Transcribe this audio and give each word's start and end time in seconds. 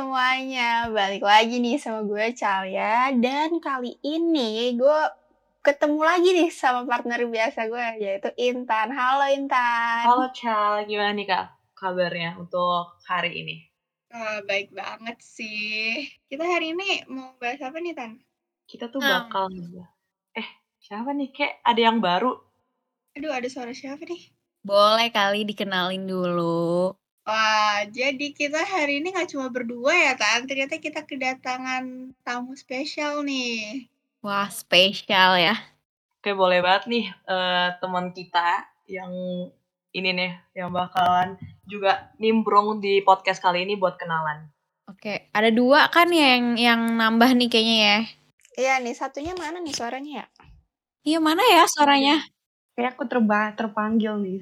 Semuanya, 0.00 0.88
balik 0.88 1.20
lagi 1.20 1.60
nih 1.60 1.76
sama 1.76 2.00
gue 2.08 2.32
Calia 2.32 3.12
dan 3.20 3.60
kali 3.60 4.00
ini 4.00 4.72
gue 4.72 5.00
ketemu 5.60 6.00
lagi 6.00 6.28
nih 6.40 6.48
sama 6.48 6.88
partner 6.88 7.28
biasa 7.28 7.68
gue 7.68 7.86
yaitu 8.00 8.32
Intan. 8.40 8.96
Halo 8.96 9.28
Intan. 9.28 10.08
Halo 10.08 10.32
Cal, 10.32 10.88
gimana 10.88 11.12
nih 11.12 11.28
kak 11.28 11.52
kabarnya 11.76 12.32
untuk 12.40 12.96
hari 13.04 13.44
ini? 13.44 13.56
Uh, 14.08 14.40
baik 14.48 14.72
banget 14.72 15.20
sih. 15.20 16.08
Kita 16.32 16.48
hari 16.48 16.72
ini 16.72 17.04
mau 17.12 17.36
bahas 17.36 17.60
apa 17.60 17.76
nih 17.76 17.92
Tan? 17.92 18.16
Kita 18.64 18.88
tuh 18.88 19.04
hmm. 19.04 19.28
bakal 19.28 19.52
eh 20.32 20.48
siapa 20.80 21.12
nih 21.12 21.28
kayak 21.28 21.60
ada 21.60 21.80
yang 21.92 22.00
baru? 22.00 22.40
Aduh 23.20 23.36
ada 23.36 23.52
suara 23.52 23.76
siapa 23.76 24.00
nih? 24.08 24.32
Boleh 24.64 25.12
kali 25.12 25.44
dikenalin 25.44 26.08
dulu. 26.08 26.96
Wah, 27.30 27.86
jadi 27.86 28.34
kita 28.34 28.58
hari 28.58 28.98
ini 28.98 29.14
nggak 29.14 29.30
cuma 29.30 29.46
berdua 29.54 29.94
ya, 29.94 30.18
Tan. 30.18 30.50
Ternyata 30.50 30.82
kita 30.82 31.06
kedatangan 31.06 32.10
tamu 32.26 32.58
spesial 32.58 33.22
nih. 33.22 33.86
Wah, 34.18 34.50
spesial 34.50 35.38
ya. 35.38 35.54
Oke, 36.18 36.34
boleh 36.34 36.58
banget 36.58 36.90
nih 36.90 37.06
uh, 37.30 37.78
teman 37.78 38.10
kita 38.10 38.66
yang 38.90 39.14
ini 39.94 40.10
nih, 40.10 40.42
yang 40.58 40.74
bakalan 40.74 41.38
juga 41.70 42.10
nimbrung 42.18 42.82
di 42.82 42.98
podcast 43.06 43.38
kali 43.38 43.62
ini 43.62 43.78
buat 43.78 43.94
kenalan. 43.94 44.50
Oke, 44.90 45.30
ada 45.30 45.54
dua 45.54 45.86
kan 45.86 46.10
yang 46.10 46.58
yang 46.58 46.98
nambah 46.98 47.30
nih 47.38 47.46
kayaknya 47.46 47.78
ya. 47.78 47.98
Iya 48.58 48.74
nih, 48.82 48.94
satunya 48.98 49.38
mana 49.38 49.62
nih 49.62 49.78
suaranya 49.78 50.26
ya? 50.26 50.26
Iya, 51.06 51.18
mana 51.22 51.46
ya 51.46 51.62
suaranya? 51.70 52.26
Kayak 52.74 52.98
aku 52.98 53.06
terba 53.06 53.54
terpanggil 53.54 54.18
nih. 54.18 54.40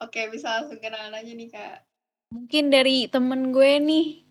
Oke, 0.00 0.32
bisa 0.32 0.64
langsung 0.64 0.80
kenalan 0.80 1.12
aja 1.12 1.32
nih, 1.36 1.52
Kak. 1.52 1.89
Mungkin 2.30 2.70
dari 2.70 3.10
temen 3.10 3.50
gue 3.50 3.82
nih. 3.82 4.22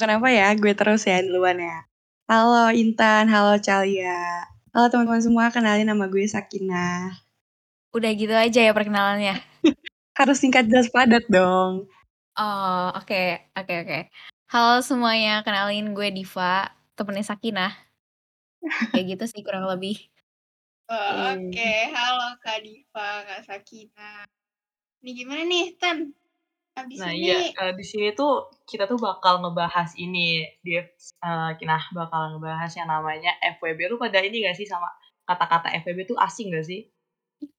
Kenapa 0.00 0.32
ya? 0.32 0.56
Gue 0.56 0.72
terus 0.72 1.04
ya 1.04 1.20
duluan 1.20 1.60
ya. 1.60 1.84
Halo 2.24 2.72
Intan, 2.72 3.28
halo 3.28 3.60
Calia. 3.60 4.48
Halo 4.72 4.88
teman-teman 4.88 5.20
semua, 5.20 5.52
kenalin 5.52 5.84
nama 5.84 6.08
gue 6.08 6.24
Sakina. 6.24 7.12
Udah 7.92 8.08
gitu 8.16 8.32
aja 8.32 8.56
ya 8.56 8.72
perkenalannya? 8.72 9.36
Harus 10.18 10.40
singkat 10.40 10.64
jelas 10.64 10.88
padat 10.88 11.28
dong. 11.28 11.84
Oh, 12.40 12.88
oke, 12.96 13.04
okay. 13.04 13.44
oke, 13.52 13.68
okay, 13.68 13.76
oke. 13.84 13.88
Okay. 13.88 14.02
Halo 14.48 14.80
semuanya, 14.80 15.44
kenalin 15.44 15.92
gue 15.92 16.08
Diva, 16.08 16.72
temennya 16.96 17.36
Sakina. 17.36 17.68
Kayak 18.96 19.20
gitu 19.20 19.24
sih 19.28 19.44
kurang 19.44 19.68
lebih. 19.68 20.00
Oh, 20.88 21.36
oke, 21.36 21.52
okay. 21.52 21.92
halo 21.92 22.32
Kak 22.40 22.64
Diva, 22.64 23.28
Kak 23.28 23.44
Sakina. 23.44 24.24
Ini 25.04 25.10
gimana 25.12 25.44
nih, 25.44 25.76
Tan? 25.76 26.21
Abis 26.72 27.04
nah 27.04 27.12
ini... 27.12 27.28
iya 27.28 27.38
uh, 27.60 27.72
di 27.76 27.84
sini 27.84 28.16
tuh 28.16 28.48
kita 28.64 28.88
tuh 28.88 28.96
bakal 28.96 29.44
ngebahas 29.44 29.92
ini 30.00 30.48
di 30.64 30.80
uh, 30.80 31.52
nah 31.52 31.82
bakal 31.92 32.36
ngebahas 32.36 32.72
yang 32.72 32.88
namanya 32.88 33.36
FWB 33.60 33.92
lu 33.92 34.00
pada 34.00 34.24
ini 34.24 34.40
gak 34.40 34.56
sih 34.56 34.64
sama 34.64 34.88
kata-kata 35.28 35.68
FWB 35.84 36.08
tuh 36.08 36.18
asing 36.18 36.48
gak 36.48 36.64
sih? 36.64 36.88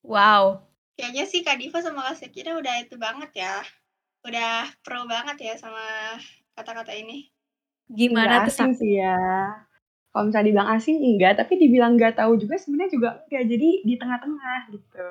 Wow. 0.01 0.65
Kayaknya 0.97 1.23
sih 1.25 1.41
Kak 1.45 1.57
Diva 1.61 1.79
sama 1.81 2.05
Kak 2.09 2.21
Sekira 2.21 2.57
udah 2.57 2.81
itu 2.81 2.97
banget 2.97 3.31
ya. 3.37 3.61
Udah 4.25 4.69
pro 4.81 5.05
banget 5.05 5.37
ya 5.41 5.53
sama 5.61 6.17
kata-kata 6.57 6.93
ini. 6.97 7.29
Gimana 7.89 8.45
tuh 8.45 8.53
asing 8.53 8.73
sih 8.77 8.97
ya. 8.97 9.17
Kalau 10.13 10.29
misalnya 10.29 10.47
dibilang 10.53 10.69
asing 10.77 10.97
enggak, 11.01 11.41
tapi 11.41 11.57
dibilang 11.57 11.97
nggak 11.97 12.21
tahu 12.21 12.37
juga 12.37 12.61
sebenarnya 12.61 12.91
juga 12.93 13.09
enggak. 13.25 13.43
Jadi 13.49 13.69
di 13.81 13.93
tengah-tengah 13.97 14.59
gitu. 14.69 15.05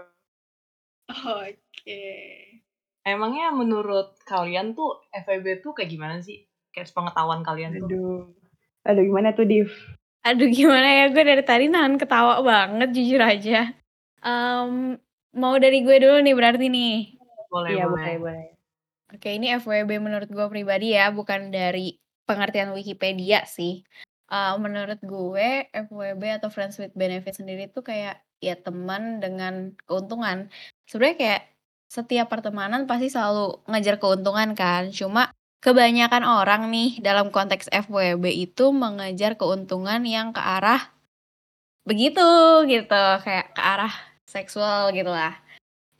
Oke. 1.11 1.59
Okay. 1.83 2.63
Emangnya 3.03 3.51
menurut 3.51 4.15
kalian 4.23 4.79
tuh 4.79 5.03
FEB 5.11 5.59
tuh 5.59 5.75
kayak 5.75 5.91
gimana 5.91 6.23
sih? 6.23 6.47
Kayak 6.71 6.95
pengetahuan 6.95 7.43
kalian 7.43 7.83
tuh? 7.83 7.89
Aduh. 7.91 8.23
Aduh 8.87 9.03
gimana 9.03 9.35
tuh 9.35 9.47
Div? 9.47 9.71
Aduh 10.23 10.47
gimana 10.51 10.87
ya 10.87 11.05
gue 11.11 11.23
dari 11.27 11.43
tadi 11.43 11.67
nahan 11.67 11.99
ketawa 11.99 12.39
banget 12.43 12.95
jujur 12.95 13.19
aja. 13.19 13.75
Um, 14.23 14.95
mau 15.35 15.59
dari 15.59 15.83
gue 15.83 15.99
dulu 15.99 16.23
nih 16.23 16.35
berarti 16.39 16.67
nih. 16.71 17.19
Boleh, 17.51 17.71
iya, 17.75 17.85
boleh. 17.91 18.17
boleh. 18.23 18.47
Oke 19.13 19.35
ini 19.35 19.53
FWB 19.53 19.99
menurut 19.99 20.31
gue 20.31 20.47
pribadi 20.49 20.97
ya, 20.97 21.13
bukan 21.13 21.53
dari 21.53 21.99
pengertian 22.25 22.73
Wikipedia 22.73 23.45
sih. 23.45 23.85
Uh, 24.33 24.57
menurut 24.57 24.97
gue 25.05 25.69
FWB 25.69 26.23
atau 26.41 26.49
Friends 26.49 26.81
with 26.81 26.97
Benefit 26.97 27.37
sendiri 27.37 27.69
tuh 27.69 27.85
kayak 27.85 28.25
ya 28.41 28.57
teman 28.57 29.21
dengan 29.21 29.77
keuntungan. 29.85 30.49
Sebenarnya 30.89 31.17
kayak 31.19 31.43
setiap 31.93 32.33
pertemanan 32.33 32.89
pasti 32.89 33.13
selalu 33.13 33.61
ngejar 33.69 34.01
keuntungan 34.01 34.57
kan. 34.57 34.89
Cuma 34.89 35.29
kebanyakan 35.61 36.25
orang 36.25 36.73
nih 36.73 37.05
dalam 37.05 37.29
konteks 37.29 37.69
FWB 37.69 38.25
itu 38.33 38.73
mengejar 38.73 39.37
keuntungan 39.37 40.01
yang 40.09 40.33
ke 40.33 40.41
arah 40.41 40.89
begitu 41.85 42.25
gitu, 42.65 43.05
kayak 43.21 43.53
ke 43.53 43.61
arah 43.61 43.93
seksual 44.25 44.89
gitu 44.97 45.13
lah. 45.13 45.37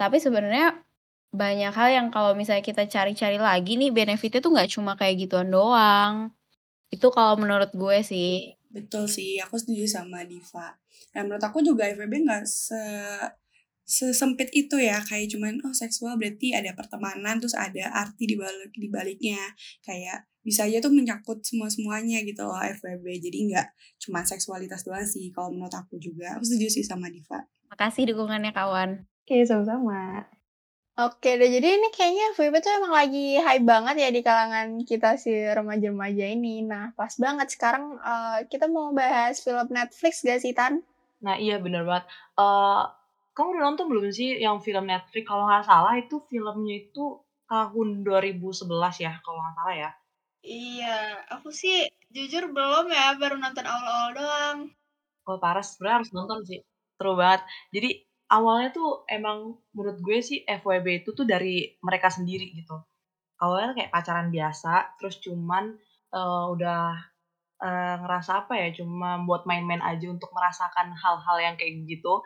Tapi 0.01 0.17
sebenarnya 0.17 0.81
banyak 1.29 1.73
hal 1.77 1.89
yang 1.93 2.09
kalau 2.09 2.33
misalnya 2.33 2.65
kita 2.65 2.89
cari-cari 2.89 3.37
lagi 3.37 3.77
nih 3.77 3.93
benefitnya 3.93 4.41
tuh 4.41 4.53
nggak 4.57 4.73
cuma 4.73 4.97
kayak 4.97 5.29
gituan 5.29 5.53
doang. 5.53 6.33
Itu 6.89 7.13
kalau 7.13 7.37
menurut 7.37 7.69
gue 7.77 8.01
sih. 8.01 8.57
Betul 8.73 9.05
sih, 9.05 9.37
aku 9.45 9.61
setuju 9.61 9.85
sama 9.85 10.25
Diva. 10.25 10.73
Dan 11.13 11.29
menurut 11.29 11.45
aku 11.45 11.61
juga 11.61 11.85
FWB 11.85 12.25
nggak 12.25 12.45
se 12.49 12.81
sesempit 13.83 14.49
itu 14.55 14.79
ya 14.79 15.03
kayak 15.03 15.31
cuman 15.35 15.59
oh 15.67 15.75
seksual 15.75 16.15
berarti 16.15 16.55
ada 16.55 16.71
pertemanan 16.73 17.43
terus 17.43 17.59
ada 17.59 17.91
arti 17.93 18.31
di 18.31 18.37
balik 18.39 18.73
di 18.73 18.89
baliknya 18.89 19.41
kayak 19.83 20.31
bisa 20.43 20.67
aja 20.67 20.83
tuh 20.83 20.91
menyangkut 20.91 21.43
semua 21.47 21.71
semuanya 21.71 22.23
gitu 22.27 22.43
loh 22.43 22.59
FWB 22.59 23.07
jadi 23.23 23.39
nggak 23.53 23.67
cuma 24.03 24.27
seksualitas 24.27 24.83
doang 24.83 25.07
sih 25.07 25.31
kalau 25.31 25.55
menurut 25.55 25.75
aku 25.75 25.99
juga 26.03 26.35
aku 26.39 26.47
setuju 26.47 26.79
sih 26.79 26.85
sama 26.87 27.11
Diva 27.11 27.47
makasih 27.71 28.11
dukungannya 28.11 28.51
kawan 28.55 29.07
oke 29.27 29.37
sama-sama 29.47 30.27
Oke 30.93 31.41
deh, 31.41 31.49
jadi 31.49 31.81
ini 31.81 31.89
kayaknya 31.89 32.37
FWB 32.37 32.61
tuh 32.61 32.69
emang 32.77 32.93
lagi 32.93 33.41
hype 33.41 33.65
banget 33.65 33.97
ya 33.97 34.09
di 34.13 34.21
kalangan 34.21 34.77
kita 34.85 35.17
si 35.17 35.33
remaja-remaja 35.33 36.37
ini. 36.37 36.61
Nah, 36.69 36.93
pas 36.93 37.17
banget 37.17 37.49
sekarang 37.49 37.97
uh, 37.97 38.45
kita 38.45 38.69
mau 38.69 38.93
bahas 38.93 39.41
film 39.41 39.73
Netflix 39.73 40.21
gak 40.21 40.45
sih, 40.45 40.53
Tan? 40.53 40.85
Nah, 41.25 41.41
iya 41.41 41.57
bener 41.65 41.89
banget. 41.89 42.05
Uh, 42.37 42.93
kamu 43.33 43.49
udah 43.57 43.63
nonton 43.65 43.87
belum 43.89 44.13
sih 44.13 44.37
yang 44.37 44.61
film 44.61 44.85
Netflix? 44.85 45.25
Kalau 45.25 45.49
nggak 45.49 45.65
salah 45.65 45.95
itu 45.97 46.21
filmnya 46.29 46.77
itu 46.85 47.21
tahun 47.49 48.05
2011 48.05 49.05
ya, 49.05 49.13
kalau 49.25 49.41
nggak 49.41 49.57
salah 49.57 49.77
ya. 49.77 49.91
Iya, 50.43 50.97
aku 51.33 51.49
sih 51.49 51.89
jujur 52.13 52.53
belum 52.53 52.93
ya, 52.93 53.17
baru 53.17 53.41
nonton 53.41 53.65
awal-awal 53.65 54.11
doang. 54.13 54.59
Oh 55.25 55.39
parah, 55.41 55.65
sebenarnya 55.65 55.97
harus 56.03 56.11
nonton 56.13 56.39
sih. 56.45 56.61
Seru 56.99 57.15
banget. 57.17 57.47
Jadi 57.73 57.91
awalnya 58.29 58.69
tuh 58.75 58.91
emang 59.09 59.57
menurut 59.73 59.99
gue 60.03 60.19
sih 60.21 60.45
FWB 60.45 61.07
itu 61.07 61.11
tuh 61.17 61.25
dari 61.25 61.73
mereka 61.81 62.13
sendiri 62.13 62.53
gitu. 62.53 62.77
Awalnya 63.41 63.73
kayak 63.79 63.93
pacaran 63.95 64.29
biasa, 64.29 64.99
terus 65.01 65.19
cuman 65.25 65.79
uh, 66.13 66.45
udah 66.53 67.01
uh, 67.63 67.95
ngerasa 68.03 68.45
apa 68.47 68.61
ya, 68.61 68.69
cuma 68.77 69.23
buat 69.25 69.49
main-main 69.49 69.81
aja 69.81 70.11
untuk 70.11 70.31
merasakan 70.37 70.93
hal-hal 70.95 71.37
yang 71.41 71.55
kayak 71.57 71.87
gitu 71.87 72.21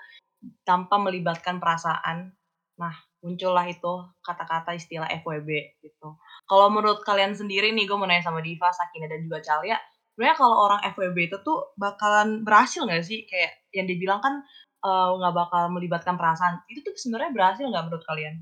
tanpa 0.67 1.01
melibatkan 1.01 1.59
perasaan. 1.63 2.35
Nah, 2.77 2.95
muncullah 3.25 3.65
itu 3.67 3.93
kata-kata 4.23 4.77
istilah 4.77 5.09
FWB 5.23 5.81
gitu. 5.83 6.15
Kalau 6.47 6.69
menurut 6.71 7.03
kalian 7.03 7.33
sendiri 7.35 7.73
nih, 7.73 7.89
gue 7.89 7.97
mau 7.97 8.07
nanya 8.07 8.23
sama 8.23 8.45
Diva, 8.45 8.71
Sakina, 8.71 9.11
dan 9.11 9.25
juga 9.25 9.43
Calia, 9.43 9.81
sebenarnya 10.15 10.37
kalau 10.39 10.57
orang 10.69 10.81
FWB 10.95 11.33
itu 11.33 11.37
tuh 11.43 11.75
bakalan 11.75 12.47
berhasil 12.47 12.87
nggak 12.87 13.03
sih? 13.03 13.27
Kayak 13.27 13.53
yang 13.75 13.87
dibilang 13.91 14.21
kan 14.23 14.41
eh, 14.85 15.09
nggak 15.19 15.35
uh, 15.35 15.39
bakal 15.43 15.63
melibatkan 15.75 16.15
perasaan. 16.15 16.63
Itu 16.71 16.87
tuh 16.87 16.95
sebenarnya 16.95 17.35
berhasil 17.35 17.65
nggak 17.67 17.85
menurut 17.91 18.05
kalian? 18.07 18.35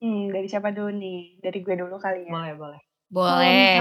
Hmm, 0.00 0.32
dari 0.32 0.48
siapa 0.48 0.72
dulu 0.72 0.90
nih? 0.96 1.40
Dari 1.40 1.58
gue 1.60 1.74
dulu 1.76 1.96
kali 2.00 2.24
ya? 2.24 2.32
Boleh, 2.32 2.54
boleh. 2.56 2.80
Boleh. 3.10 3.72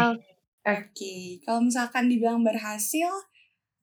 Oke, 0.68 0.92
okay. 0.92 1.24
kalau 1.48 1.64
misalkan 1.64 2.12
dibilang 2.12 2.44
berhasil, 2.44 3.08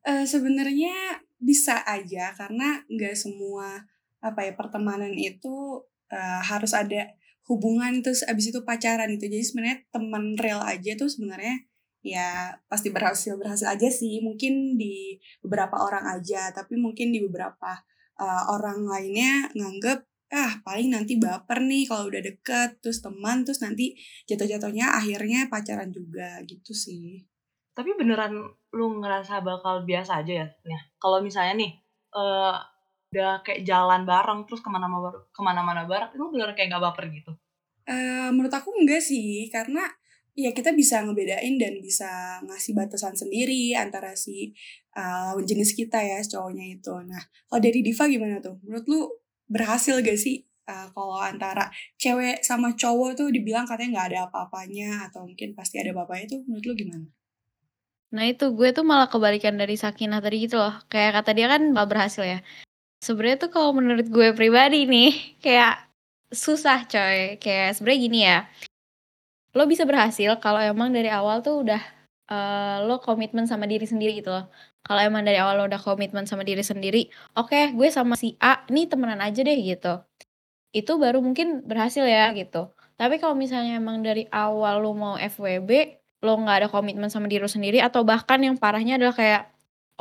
uh, 0.04 0.24
sebenarnya 0.28 1.24
bisa 1.36 1.84
aja 1.84 2.32
karena 2.34 2.82
nggak 2.88 3.16
semua 3.16 3.84
apa 4.24 4.40
ya 4.42 4.52
pertemanan 4.56 5.12
itu 5.12 5.84
uh, 6.10 6.42
harus 6.42 6.72
ada 6.72 7.12
hubungan 7.46 8.02
terus 8.02 8.26
abis 8.26 8.50
itu 8.50 8.60
pacaran 8.66 9.06
itu 9.12 9.30
jadi 9.30 9.44
sebenarnya 9.44 9.78
teman 9.94 10.34
real 10.40 10.60
aja 10.66 10.98
tuh 10.98 11.06
sebenarnya 11.06 11.62
ya 12.06 12.54
pasti 12.70 12.94
berhasil 12.94 13.34
berhasil 13.34 13.66
aja 13.66 13.90
sih. 13.90 14.22
Mungkin 14.22 14.78
di 14.78 15.18
beberapa 15.42 15.78
orang 15.82 16.06
aja 16.06 16.50
tapi 16.54 16.78
mungkin 16.78 17.10
di 17.10 17.22
beberapa 17.22 17.82
uh, 18.18 18.44
orang 18.54 18.86
lainnya 18.86 19.50
nganggep 19.54 20.06
ah 20.26 20.58
paling 20.66 20.90
nanti 20.90 21.22
baper 21.22 21.62
nih 21.62 21.86
kalau 21.86 22.10
udah 22.10 22.18
deket 22.18 22.82
terus 22.82 22.98
teman 22.98 23.46
terus 23.46 23.62
nanti 23.62 23.94
jatuh-jatuhnya 24.26 24.98
akhirnya 24.98 25.46
pacaran 25.46 25.94
juga 25.94 26.42
gitu 26.50 26.74
sih 26.74 27.22
tapi 27.76 27.92
beneran 27.92 28.32
lu 28.72 28.86
ngerasa 29.04 29.44
bakal 29.44 29.84
biasa 29.84 30.24
aja 30.24 30.32
ya? 30.32 30.46
Nah, 30.64 30.80
kalau 30.96 31.20
misalnya 31.20 31.60
nih, 31.60 31.72
uh, 32.16 32.56
udah 33.12 33.44
kayak 33.44 33.68
jalan 33.68 34.08
bareng 34.08 34.48
terus 34.48 34.64
ke 34.64 34.72
mana-mana 34.72 35.12
ke 35.12 35.40
mana-mana 35.44 35.84
bareng, 35.84 36.16
lu 36.16 36.32
beneran 36.32 36.56
kayak 36.56 36.72
gak 36.72 36.84
baper 36.88 37.12
gitu? 37.12 37.36
Uh, 37.84 38.32
menurut 38.32 38.50
aku 38.50 38.72
enggak 38.80 39.04
sih, 39.04 39.52
karena 39.52 39.84
ya 40.32 40.56
kita 40.56 40.72
bisa 40.72 41.04
ngebedain 41.04 41.60
dan 41.60 41.76
bisa 41.84 42.40
ngasih 42.48 42.72
batasan 42.72 43.12
sendiri 43.12 43.76
antara 43.76 44.16
si 44.16 44.56
uh, 44.96 45.36
jenis 45.44 45.76
kita 45.76 46.00
ya 46.00 46.24
cowoknya 46.24 46.80
itu. 46.80 46.96
Nah, 47.04 47.20
kalau 47.52 47.60
dari 47.60 47.84
Diva 47.84 48.08
gimana 48.08 48.40
tuh? 48.40 48.56
Menurut 48.64 48.84
lu 48.88 49.00
berhasil 49.52 50.00
gak 50.00 50.16
sih 50.16 50.48
uh, 50.64 50.88
kalau 50.96 51.20
antara 51.20 51.68
cewek 52.00 52.40
sama 52.40 52.72
cowok 52.72 53.20
tuh 53.20 53.28
dibilang 53.30 53.68
katanya 53.68 54.00
nggak 54.00 54.08
ada 54.12 54.18
apa-apanya 54.28 55.06
atau 55.12 55.28
mungkin 55.28 55.54
pasti 55.54 55.78
ada 55.78 55.94
apa-apanya 55.94 56.36
tuh 56.36 56.40
menurut 56.48 56.64
lu 56.66 56.74
gimana? 56.74 57.06
Nah 58.16 58.24
itu 58.32 58.44
gue 58.56 58.68
tuh 58.72 58.84
malah 58.88 59.08
kebalikan 59.12 59.54
dari 59.60 59.76
Sakinah 59.76 60.24
tadi 60.24 60.48
gitu 60.48 60.56
loh. 60.56 60.72
Kayak 60.88 61.20
kata 61.20 61.30
dia 61.36 61.46
kan 61.52 61.60
gak 61.76 61.88
berhasil 61.92 62.24
ya. 62.24 62.38
Sebenarnya 63.04 63.36
tuh 63.44 63.50
kalau 63.52 63.70
menurut 63.76 64.06
gue 64.08 64.28
pribadi 64.32 64.88
nih 64.88 65.10
kayak 65.44 65.84
susah 66.32 66.88
coy. 66.88 67.36
Kayak 67.36 67.76
sebenarnya 67.76 68.00
gini 68.00 68.20
ya 68.24 68.38
lo 69.56 69.64
bisa 69.64 69.88
berhasil 69.88 70.36
kalau 70.44 70.60
emang 70.60 70.92
dari 70.92 71.08
awal 71.08 71.40
tuh 71.40 71.64
udah 71.64 71.80
uh, 72.28 72.84
lo 72.84 73.00
komitmen 73.00 73.48
sama 73.48 73.64
diri 73.64 73.88
sendiri 73.88 74.20
gitu 74.20 74.28
loh. 74.28 74.52
Kalau 74.84 75.00
emang 75.00 75.24
dari 75.24 75.40
awal 75.40 75.56
lo 75.56 75.64
udah 75.66 75.80
komitmen 75.80 76.28
sama 76.28 76.44
diri 76.44 76.60
sendiri, 76.60 77.08
oke 77.34 77.50
okay, 77.50 77.72
gue 77.72 77.88
sama 77.88 78.14
si 78.20 78.36
A 78.38 78.62
nih 78.68 78.86
temenan 78.86 79.18
aja 79.24 79.40
deh 79.40 79.56
gitu. 79.56 80.04
Itu 80.76 81.00
baru 81.00 81.24
mungkin 81.24 81.64
berhasil 81.64 82.04
ya 82.04 82.30
gitu. 82.36 82.70
Tapi 83.00 83.16
kalau 83.16 83.32
misalnya 83.32 83.80
emang 83.80 84.04
dari 84.04 84.28
awal 84.28 84.84
lo 84.84 84.92
mau 84.92 85.16
FWB, 85.16 85.70
lo 86.26 86.34
nggak 86.42 86.56
ada 86.66 86.68
komitmen 86.74 87.08
sama 87.14 87.30
diri 87.30 87.40
lo 87.46 87.50
sendiri 87.56 87.78
atau 87.78 88.02
bahkan 88.02 88.38
yang 88.42 88.58
parahnya 88.58 88.98
adalah 88.98 89.14
kayak 89.14 89.42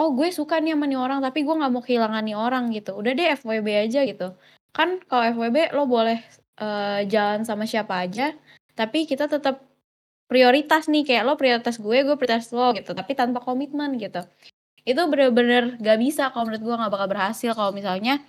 oh 0.02 0.10
gue 0.18 0.28
suka 0.34 0.58
nih 0.64 0.74
sama 0.74 0.86
nih 0.90 1.00
orang 1.06 1.20
tapi 1.22 1.40
gue 1.46 1.56
nggak 1.60 1.72
mau 1.72 1.84
kehilangan 1.86 2.24
nih 2.26 2.38
orang 2.46 2.64
gitu. 2.74 2.92
Udah 3.00 3.12
deh 3.18 3.28
FWB 3.40 3.68
aja 3.86 4.00
gitu. 4.10 4.28
Kan 4.76 4.90
kalau 5.10 5.24
FWB 5.38 5.58
lo 5.78 5.86
boleh 5.86 6.18
uh, 6.60 7.00
jalan 7.06 7.42
sama 7.48 7.64
siapa 7.70 7.94
aja, 8.04 8.34
tapi 8.76 9.08
kita 9.08 9.30
tetap 9.32 9.64
prioritas 10.26 10.90
nih 10.90 11.04
kayak 11.06 11.24
lo 11.26 11.34
prioritas 11.38 11.78
gue 11.78 11.98
gue 12.02 12.16
prioritas 12.18 12.50
lo 12.52 12.74
gitu 12.74 12.92
tapi 12.98 13.14
tanpa 13.14 13.40
komitmen 13.46 13.94
gitu 14.02 14.22
itu 14.86 15.02
bener-bener 15.10 15.78
gak 15.82 15.98
bisa 16.02 16.30
kalau 16.34 16.50
menurut 16.50 16.64
gue 16.66 16.76
gak 16.82 16.94
bakal 16.94 17.08
berhasil 17.10 17.52
kalau 17.58 17.72
misalnya 17.74 18.22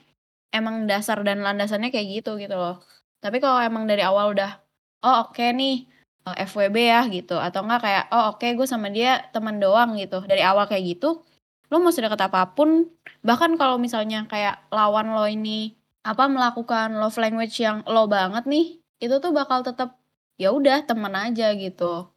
emang 0.52 0.84
dasar 0.88 1.20
dan 1.24 1.40
landasannya 1.44 1.88
kayak 1.92 2.20
gitu 2.20 2.36
gitu 2.40 2.52
loh 2.56 2.84
tapi 3.20 3.40
kalau 3.40 3.60
emang 3.64 3.84
dari 3.88 4.04
awal 4.04 4.32
udah 4.36 4.60
oh 5.04 5.28
oke 5.28 5.36
okay 5.36 5.52
nih 5.56 5.88
eh, 6.26 6.44
FWB 6.46 6.76
ya 6.76 7.00
gitu 7.06 7.36
atau 7.38 7.62
enggak 7.62 7.80
kayak 7.86 8.04
oh 8.10 8.34
oke 8.34 8.42
okay, 8.42 8.58
gue 8.58 8.66
sama 8.66 8.90
dia 8.90 9.22
teman 9.30 9.62
doang 9.62 9.94
gitu 9.96 10.22
dari 10.26 10.42
awal 10.42 10.66
kayak 10.66 10.98
gitu 10.98 11.22
lo 11.66 11.76
mau 11.82 11.90
sedekat 11.90 12.30
apa 12.30 12.54
pun 12.54 12.86
bahkan 13.26 13.58
kalau 13.58 13.78
misalnya 13.78 14.26
kayak 14.30 14.62
lawan 14.70 15.14
lo 15.14 15.26
ini 15.26 15.74
apa 16.06 16.30
melakukan 16.30 16.94
love 17.02 17.18
language 17.18 17.58
yang 17.58 17.82
lo 17.90 18.06
banget 18.06 18.46
nih 18.46 18.78
itu 19.02 19.14
tuh 19.20 19.32
bakal 19.34 19.60
tetap 19.66 19.98
ya 20.40 20.52
udah 20.52 20.84
teman 20.84 21.12
aja 21.16 21.52
gitu. 21.56 22.08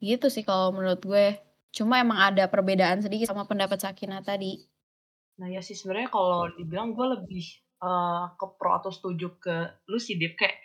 Gitu 0.00 0.26
sih 0.32 0.44
kalau 0.44 0.72
menurut 0.74 1.00
gue. 1.04 1.26
Cuma 1.68 2.00
emang 2.00 2.18
ada 2.18 2.48
perbedaan 2.48 3.04
sedikit 3.04 3.28
sama 3.30 3.44
pendapat 3.44 3.78
Sakina 3.78 4.24
tadi. 4.24 4.56
Nah 5.38 5.52
ya 5.52 5.60
sih 5.62 5.76
sebenarnya 5.76 6.10
kalau 6.10 6.50
dibilang 6.56 6.96
gue 6.96 7.06
lebih 7.14 7.44
uh, 7.84 8.32
ke 8.34 8.46
pro 8.58 8.80
atau 8.80 8.90
setuju 8.90 9.38
ke 9.38 9.56
lu 9.86 10.00
sih 10.00 10.18
Dip 10.18 10.34
kayak 10.34 10.57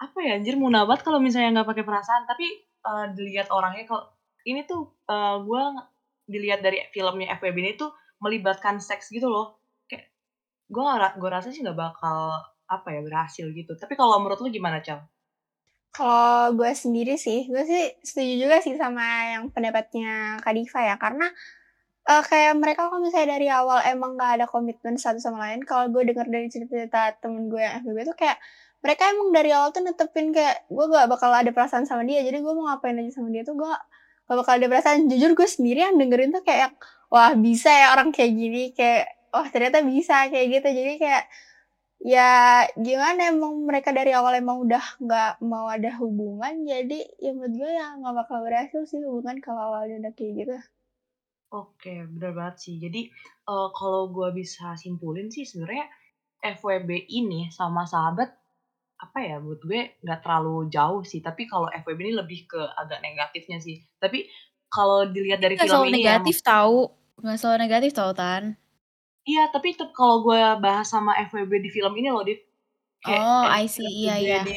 apa 0.00 0.18
ya 0.20 0.36
anjir 0.36 0.58
munabat 0.58 1.00
kalau 1.06 1.22
misalnya 1.22 1.60
nggak 1.60 1.68
pakai 1.70 1.84
perasaan. 1.86 2.24
Tapi 2.26 2.46
uh, 2.84 3.06
dilihat 3.14 3.48
orangnya 3.54 3.86
kalau 3.88 4.04
ini 4.44 4.66
tuh 4.68 4.92
uh, 5.08 5.40
gue 5.40 5.62
dilihat 6.28 6.60
dari 6.64 6.80
filmnya 6.92 7.36
FWB 7.40 7.56
ini 7.60 7.72
tuh 7.76 7.92
melibatkan 8.20 8.80
seks 8.80 9.12
gitu 9.12 9.28
loh. 9.28 9.60
Kayak 9.88 10.10
gue 10.68 10.82
gue 11.20 11.30
rasa 11.30 11.48
sih 11.52 11.64
nggak 11.64 11.78
bakal 11.78 12.40
apa 12.68 12.88
ya 12.90 13.00
berhasil 13.04 13.46
gitu. 13.52 13.76
Tapi 13.76 13.94
kalau 13.94 14.20
menurut 14.20 14.40
lu 14.40 14.48
gimana 14.48 14.80
Cal? 14.80 15.04
Kalau 15.94 16.50
gue 16.58 16.74
sendiri 16.74 17.14
sih, 17.14 17.46
gue 17.46 17.62
sih 17.62 17.94
setuju 18.02 18.48
juga 18.48 18.56
sih 18.58 18.74
sama 18.74 19.30
yang 19.30 19.54
pendapatnya 19.54 20.42
Kak 20.42 20.50
Diva 20.50 20.80
ya, 20.82 20.98
karena 20.98 21.30
uh, 22.10 22.22
kayak 22.26 22.58
mereka 22.58 22.90
kalau 22.90 22.98
misalnya 22.98 23.38
dari 23.38 23.46
awal 23.46 23.78
emang 23.86 24.18
gak 24.18 24.42
ada 24.42 24.46
komitmen 24.50 24.98
satu 24.98 25.22
sama 25.22 25.46
lain, 25.46 25.62
kalau 25.62 25.86
gue 25.94 26.02
denger 26.02 26.26
dari 26.26 26.50
cerita-cerita 26.50 27.22
temen 27.22 27.46
gue 27.46 27.62
yang 27.62 27.78
FBB 27.86 28.10
tuh 28.10 28.16
kayak 28.18 28.42
mereka 28.84 29.08
emang 29.08 29.32
dari 29.32 29.50
awal 29.56 29.72
tuh 29.72 29.80
netepin 29.80 30.28
kayak 30.36 30.68
gue 30.68 30.84
gak 30.92 31.08
bakal 31.08 31.32
ada 31.32 31.48
perasaan 31.56 31.88
sama 31.88 32.04
dia, 32.04 32.20
jadi 32.20 32.44
gue 32.44 32.52
mau 32.52 32.68
ngapain 32.68 33.00
aja 33.00 33.16
sama 33.16 33.32
dia 33.32 33.40
tuh 33.48 33.56
gue 33.56 33.72
gak 34.28 34.36
bakal 34.36 34.60
ada 34.60 34.66
perasaan. 34.68 35.08
Jujur 35.08 35.32
gue 35.32 35.48
sendiri 35.48 35.80
yang 35.80 35.96
dengerin 35.96 36.36
tuh 36.36 36.44
kayak, 36.44 36.76
wah 37.08 37.32
bisa 37.32 37.72
ya 37.72 37.96
orang 37.96 38.12
kayak 38.12 38.32
gini, 38.36 38.76
kayak 38.76 39.08
wah 39.32 39.48
ternyata 39.48 39.80
bisa 39.80 40.28
kayak 40.28 40.60
gitu, 40.60 40.68
jadi 40.68 40.92
kayak 41.00 41.24
ya 42.04 42.28
gimana 42.76 43.32
emang 43.32 43.64
mereka 43.64 43.88
dari 43.88 44.12
awal 44.12 44.36
emang 44.36 44.68
udah 44.68 45.00
nggak 45.00 45.40
mau 45.40 45.72
ada 45.72 45.88
hubungan 45.96 46.68
jadi 46.68 47.00
ya 47.16 47.32
menurut 47.32 47.56
gue 47.56 47.70
ya 47.72 47.96
nggak 47.96 48.14
bakal 48.20 48.44
berhasil 48.44 48.84
sih 48.84 49.00
hubungan 49.00 49.40
kalau 49.40 49.72
awalnya 49.72 50.04
udah 50.04 50.12
kayak 50.12 50.32
gitu 50.44 50.52
Oke, 51.54 52.02
benar 52.10 52.34
banget 52.34 52.56
sih. 52.66 52.74
Jadi 52.82 53.06
uh, 53.46 53.70
kalau 53.70 54.10
gue 54.10 54.34
bisa 54.34 54.74
simpulin 54.74 55.30
sih 55.30 55.46
sebenarnya 55.46 55.86
FWB 56.42 57.06
ini 57.14 57.46
sama 57.54 57.86
sahabat 57.86 58.34
apa 59.04 59.18
ya 59.20 59.36
buat 59.38 59.60
gue 59.60 60.00
nggak 60.00 60.20
terlalu 60.24 60.72
jauh 60.72 61.04
sih. 61.04 61.20
Tapi 61.20 61.44
kalau 61.44 61.68
FWB 61.68 61.98
ini 62.00 62.14
lebih 62.16 62.48
ke 62.48 62.60
agak 62.60 63.04
negatifnya 63.04 63.60
sih. 63.60 63.84
Tapi 64.00 64.26
kalau 64.72 65.06
dilihat 65.06 65.38
dari 65.38 65.54
Nggak 65.54 65.68
film 65.68 65.86
ini 65.92 66.02
negatif 66.02 66.40
yang 66.40 66.48
tahu 66.48 66.78
nggak 67.14 67.38
selalu 67.38 67.58
negatif 67.62 67.90
tahu 67.94 68.10
tan 68.10 68.58
Iya, 69.24 69.48
tapi 69.48 69.72
kalau 69.96 70.20
gue 70.20 70.36
bahas 70.60 70.84
sama 70.84 71.16
FWB 71.16 71.64
di 71.64 71.72
film 71.72 71.96
ini 71.96 72.12
loh, 72.12 72.20
Div. 72.20 72.36
Kayak 73.00 73.24
Oh, 73.24 73.44
I 73.48 73.64
see. 73.64 73.88
Iya, 74.04 74.20
iya. 74.20 74.40
di 74.44 74.52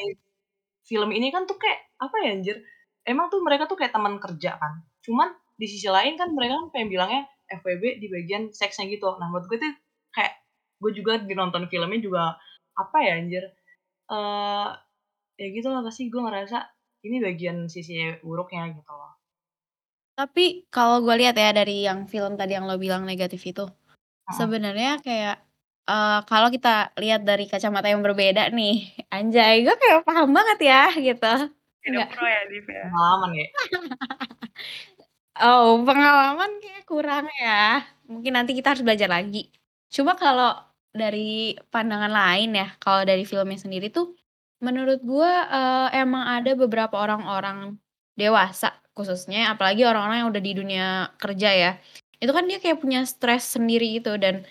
film 0.84 1.16
ini 1.16 1.32
kan 1.32 1.48
tuh 1.48 1.56
kayak, 1.56 1.96
apa 1.96 2.16
ya 2.28 2.36
anjir, 2.36 2.60
emang 3.08 3.32
tuh 3.32 3.40
mereka 3.40 3.64
tuh 3.64 3.80
kayak 3.80 3.96
teman 3.96 4.20
kerja 4.20 4.60
kan. 4.60 4.84
Cuman 5.00 5.32
di 5.56 5.72
sisi 5.72 5.88
lain 5.88 6.20
kan 6.20 6.36
mereka 6.36 6.60
kan 6.60 6.68
pengen 6.76 6.92
bilangnya 6.92 7.24
FWB 7.48 8.04
di 8.04 8.08
bagian 8.12 8.52
seksnya 8.52 8.92
gitu. 8.92 9.08
Nah, 9.16 9.32
buat 9.32 9.48
gue 9.48 9.56
tuh 9.56 9.72
kayak 10.12 10.36
gue 10.84 10.92
juga 10.92 11.24
di 11.24 11.32
nonton 11.32 11.72
filmnya 11.72 12.04
juga 12.04 12.36
apa 12.76 12.98
ya 13.00 13.24
anjir, 13.24 13.48
uh, 14.12 14.74
ya 15.38 15.48
gitu 15.54 15.68
lah 15.70 15.86
pasti 15.86 16.10
gue 16.10 16.22
ngerasa 16.22 16.58
ini 17.06 17.22
bagian 17.22 17.70
sisi 17.70 18.00
buruknya 18.24 18.74
gitu 18.74 18.92
loh. 18.92 19.14
Tapi 20.18 20.66
kalau 20.74 21.06
gue 21.06 21.14
lihat 21.14 21.38
ya 21.38 21.54
dari 21.54 21.86
yang 21.86 22.10
film 22.10 22.34
tadi 22.36 22.58
yang 22.58 22.66
lo 22.66 22.76
bilang 22.82 23.06
negatif 23.06 23.46
itu 23.46 23.70
Sebenarnya 24.28 25.00
kayak, 25.00 25.40
uh, 25.88 26.20
kalau 26.28 26.52
kita 26.52 26.92
lihat 27.00 27.24
dari 27.24 27.48
kacamata 27.48 27.88
yang 27.88 28.04
berbeda 28.04 28.52
nih, 28.52 28.92
anjay 29.08 29.64
gue 29.64 29.72
kayak 29.72 30.04
paham 30.04 30.36
banget 30.36 30.60
ya 30.68 30.84
gitu. 30.92 31.34
Tidak 31.80 32.08
pro 32.12 32.28
ya 32.28 32.42
Div 32.52 32.68
ya? 32.68 32.92
Pengalaman 32.92 33.32
ya? 33.40 33.48
Oh 35.38 35.86
pengalaman 35.86 36.58
kayak 36.58 36.90
kurang 36.90 37.30
ya, 37.38 37.86
mungkin 38.10 38.34
nanti 38.34 38.58
kita 38.58 38.74
harus 38.74 38.82
belajar 38.82 39.06
lagi. 39.06 39.54
Cuma 39.86 40.18
kalau 40.18 40.58
dari 40.98 41.54
pandangan 41.70 42.12
lain 42.12 42.58
ya, 42.58 42.68
kalau 42.82 43.06
dari 43.06 43.24
filmnya 43.24 43.60
sendiri 43.62 43.94
tuh, 43.94 44.18
menurut 44.66 45.00
gue, 45.06 45.32
uh, 45.32 45.88
emang 45.94 46.42
ada 46.42 46.52
beberapa 46.58 46.98
orang-orang 46.98 47.78
dewasa 48.18 48.74
khususnya, 48.98 49.54
apalagi 49.54 49.86
orang-orang 49.86 50.26
yang 50.26 50.30
udah 50.34 50.44
di 50.44 50.54
dunia 50.58 50.86
kerja 51.22 51.50
ya, 51.54 51.72
itu 52.18 52.32
kan 52.34 52.50
dia 52.50 52.58
kayak 52.58 52.82
punya 52.82 53.06
stres 53.06 53.46
sendiri 53.54 54.02
gitu 54.02 54.18
dan 54.18 54.42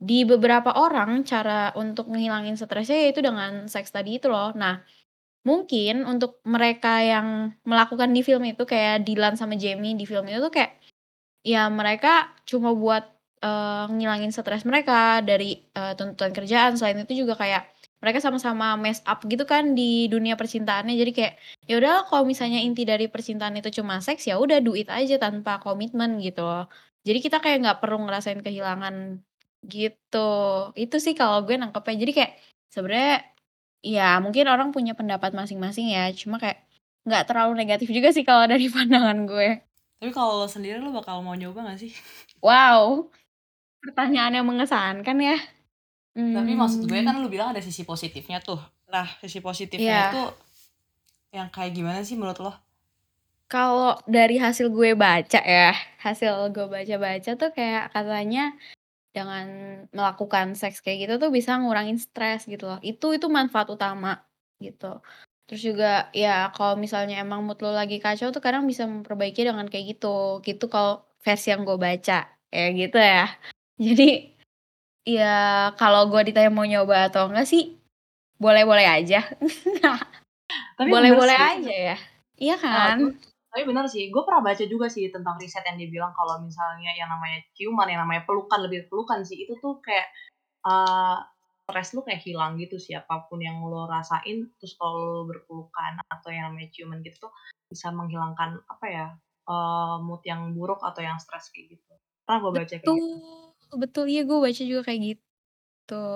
di 0.00 0.24
beberapa 0.24 0.72
orang 0.76 1.24
cara 1.24 1.72
untuk 1.76 2.12
ngehilangin 2.12 2.56
stresnya 2.58 3.08
yaitu 3.08 3.20
dengan 3.24 3.68
seks 3.68 3.92
tadi 3.92 4.20
itu 4.20 4.28
loh. 4.28 4.52
Nah, 4.56 4.84
mungkin 5.44 6.08
untuk 6.08 6.40
mereka 6.44 7.00
yang 7.04 7.52
melakukan 7.68 8.10
di 8.12 8.20
film 8.24 8.44
itu 8.48 8.64
kayak 8.64 9.04
Dylan 9.04 9.36
sama 9.36 9.56
Jamie 9.60 9.96
di 9.96 10.04
film 10.08 10.28
itu 10.28 10.40
tuh 10.40 10.52
kayak 10.52 10.80
ya 11.44 11.68
mereka 11.68 12.32
cuma 12.48 12.72
buat 12.72 13.04
uh, 13.42 13.90
ngilangin 13.90 14.30
stres 14.30 14.62
mereka 14.68 15.24
dari 15.24 15.58
uh, 15.74 15.96
tuntutan 15.98 16.30
kerjaan. 16.30 16.78
Selain 16.78 17.00
itu 17.00 17.24
juga 17.26 17.34
kayak 17.34 17.66
mereka 18.04 18.20
sama-sama 18.20 18.76
mess 18.76 19.00
up 19.08 19.24
gitu 19.24 19.48
kan 19.48 19.72
di 19.72 20.06
dunia 20.12 20.36
percintaannya. 20.36 20.92
Jadi 20.92 21.10
kayak 21.16 21.34
ya 21.64 21.80
udah 21.80 22.04
kalau 22.04 22.28
misalnya 22.28 22.60
inti 22.60 22.84
dari 22.84 23.08
percintaan 23.08 23.56
itu 23.56 23.72
cuma 23.80 23.98
seks 24.04 24.28
ya 24.28 24.36
udah 24.36 24.60
duit 24.60 24.92
aja 24.92 25.16
tanpa 25.16 25.56
komitmen 25.64 26.20
gitu 26.20 26.44
loh. 26.44 26.68
Jadi 27.08 27.18
kita 27.24 27.40
kayak 27.40 27.64
nggak 27.64 27.78
perlu 27.80 28.04
ngerasain 28.04 28.44
kehilangan 28.44 29.24
gitu. 29.64 30.28
Itu 30.76 30.96
sih 31.00 31.16
kalau 31.16 31.48
gue 31.48 31.56
nangkepnya. 31.56 31.96
Jadi 32.04 32.12
kayak 32.12 32.32
sebenarnya 32.68 33.24
ya 33.80 34.20
mungkin 34.20 34.44
orang 34.52 34.68
punya 34.76 34.92
pendapat 34.92 35.32
masing-masing 35.32 35.88
ya. 35.92 36.12
Cuma 36.12 36.36
kayak 36.36 36.60
nggak 37.08 37.24
terlalu 37.28 37.52
negatif 37.60 37.88
juga 37.88 38.12
sih 38.12 38.24
kalau 38.24 38.44
dari 38.52 38.68
pandangan 38.68 39.24
gue. 39.24 39.64
Tapi 40.04 40.12
kalau 40.12 40.44
lo 40.44 40.48
sendiri 40.48 40.76
lo 40.76 40.92
bakal 40.92 41.24
mau 41.24 41.32
nyoba 41.32 41.72
gak 41.72 41.80
sih? 41.80 41.92
Wow, 42.44 43.08
pertanyaan 43.84 44.40
yang 44.40 44.46
mengesankan 44.48 45.16
ya. 45.20 45.36
Tapi 46.14 46.54
maksud 46.54 46.86
gue 46.86 47.02
kan 47.02 47.18
lo 47.18 47.28
bilang 47.28 47.52
ada 47.52 47.60
sisi 47.60 47.82
positifnya 47.82 48.38
tuh. 48.40 48.58
Nah, 48.88 49.04
sisi 49.18 49.42
positifnya 49.42 49.90
yeah. 49.90 50.10
itu 50.14 50.24
yang 51.34 51.50
kayak 51.50 51.74
gimana 51.74 52.00
sih 52.06 52.14
menurut 52.14 52.38
lo? 52.38 52.52
Kalau 53.50 53.98
dari 54.08 54.38
hasil 54.38 54.70
gue 54.70 54.94
baca 54.94 55.42
ya, 55.42 55.74
hasil 56.00 56.54
gue 56.54 56.66
baca-baca 56.70 57.30
tuh 57.34 57.50
kayak 57.52 57.90
katanya 57.92 58.54
dengan 59.14 59.46
melakukan 59.94 60.58
seks 60.58 60.82
kayak 60.82 61.06
gitu 61.06 61.14
tuh 61.22 61.30
bisa 61.34 61.58
ngurangin 61.58 61.98
stres 61.98 62.46
gitu 62.46 62.70
loh. 62.70 62.78
Itu 62.80 63.14
itu 63.14 63.26
manfaat 63.26 63.70
utama 63.70 64.22
gitu. 64.62 65.02
Terus 65.50 65.60
juga 65.60 66.08
ya 66.16 66.48
kalau 66.54 66.78
misalnya 66.78 67.20
emang 67.20 67.44
mood 67.44 67.60
lo 67.60 67.74
lagi 67.74 68.00
kacau 68.00 68.32
tuh 68.32 68.40
kadang 68.40 68.64
bisa 68.64 68.86
memperbaiki 68.86 69.44
dengan 69.44 69.66
kayak 69.66 69.98
gitu. 69.98 70.40
Gitu 70.40 70.70
kalau 70.70 71.02
versi 71.20 71.50
yang 71.50 71.66
gue 71.66 71.76
baca, 71.76 72.26
kayak 72.48 72.70
gitu 72.78 72.98
ya. 73.02 73.26
Jadi 73.78 74.30
ya 75.04 75.70
kalau 75.76 76.08
gue 76.08 76.32
ditanya 76.32 76.48
mau 76.48 76.64
nyoba 76.64 77.12
atau 77.12 77.28
enggak 77.28 77.48
sih 77.48 77.76
boleh-boleh 78.38 78.86
aja. 78.86 79.22
Tapi 80.78 80.88
Boleh-boleh 80.90 81.36
aja 81.38 81.74
ya. 81.94 81.96
Iya 82.38 82.56
Nah, 82.58 82.94
kan? 82.94 82.98
gue- 82.98 83.32
tapi 83.54 83.70
benar 83.70 83.86
sih, 83.86 84.10
gue 84.10 84.22
pernah 84.26 84.42
baca 84.42 84.66
juga 84.66 84.90
sih 84.90 85.06
tentang 85.14 85.38
riset 85.38 85.62
yang 85.62 85.78
dia 85.78 85.86
bilang 85.86 86.10
kalau 86.10 86.42
misalnya 86.42 86.90
yang 86.98 87.06
namanya 87.06 87.38
ciuman, 87.54 87.86
yang 87.86 88.02
namanya 88.02 88.26
pelukan, 88.26 88.66
lebih 88.66 88.90
pelukan 88.90 89.22
sih, 89.22 89.46
itu 89.46 89.54
tuh 89.62 89.78
kayak 89.78 90.10
uh, 90.66 91.22
stres 91.62 91.94
lu 91.94 92.02
kayak 92.02 92.18
hilang 92.26 92.58
gitu 92.58 92.82
sih, 92.82 92.98
apa 92.98 93.30
pun 93.30 93.38
yang 93.38 93.62
lo 93.62 93.86
rasain, 93.86 94.50
terus 94.58 94.74
kalau 94.74 94.98
lo 94.98 95.22
berpelukan 95.30 96.02
atau 96.10 96.34
yang 96.34 96.50
namanya 96.50 96.66
ciuman 96.74 96.98
gitu 97.06 97.30
tuh 97.30 97.32
bisa 97.70 97.94
menghilangkan 97.94 98.58
apa 98.66 98.86
ya, 98.90 99.06
uh, 99.46 100.02
mood 100.02 100.26
yang 100.26 100.50
buruk 100.50 100.82
atau 100.82 101.06
yang 101.06 101.22
stres 101.22 101.54
kayak 101.54 101.78
gitu. 101.78 101.94
Pernah 102.26 102.38
gue 102.42 102.50
baca 102.58 102.66
kayak 102.66 102.82
Betul, 102.82 102.98
gitu. 102.98 103.53
Betul 103.80 104.10
iya 104.10 104.22
gue 104.22 104.38
baca 104.38 104.62
juga 104.62 104.82
kayak 104.86 105.00
gitu. 105.14 106.06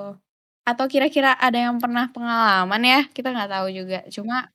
Atau 0.68 0.86
kira-kira 0.92 1.36
ada 1.36 1.56
yang 1.56 1.76
pernah 1.80 2.10
pengalaman 2.12 2.82
ya? 2.84 3.00
Kita 3.12 3.32
nggak 3.32 3.50
tahu 3.50 3.68
juga. 3.72 3.98
Cuma 4.12 4.52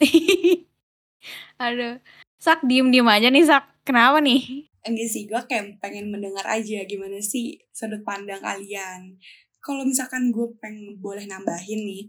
aduh, 1.64 2.02
Sak 2.38 2.66
diem-diem 2.66 3.06
aja 3.08 3.28
nih 3.30 3.44
Sak. 3.46 3.64
Kenapa 3.84 4.18
nih? 4.20 4.68
Enggak 4.84 5.08
sih, 5.08 5.24
gue 5.24 5.40
kayak 5.48 5.80
pengen 5.80 6.12
mendengar 6.12 6.44
aja 6.44 6.84
gimana 6.84 7.16
sih 7.20 7.56
sudut 7.72 8.04
pandang 8.04 8.40
kalian. 8.40 9.16
Kalau 9.64 9.84
misalkan 9.84 10.28
gue 10.28 10.52
pengen 10.60 11.00
boleh 11.00 11.24
nambahin 11.24 11.80
nih, 11.88 12.04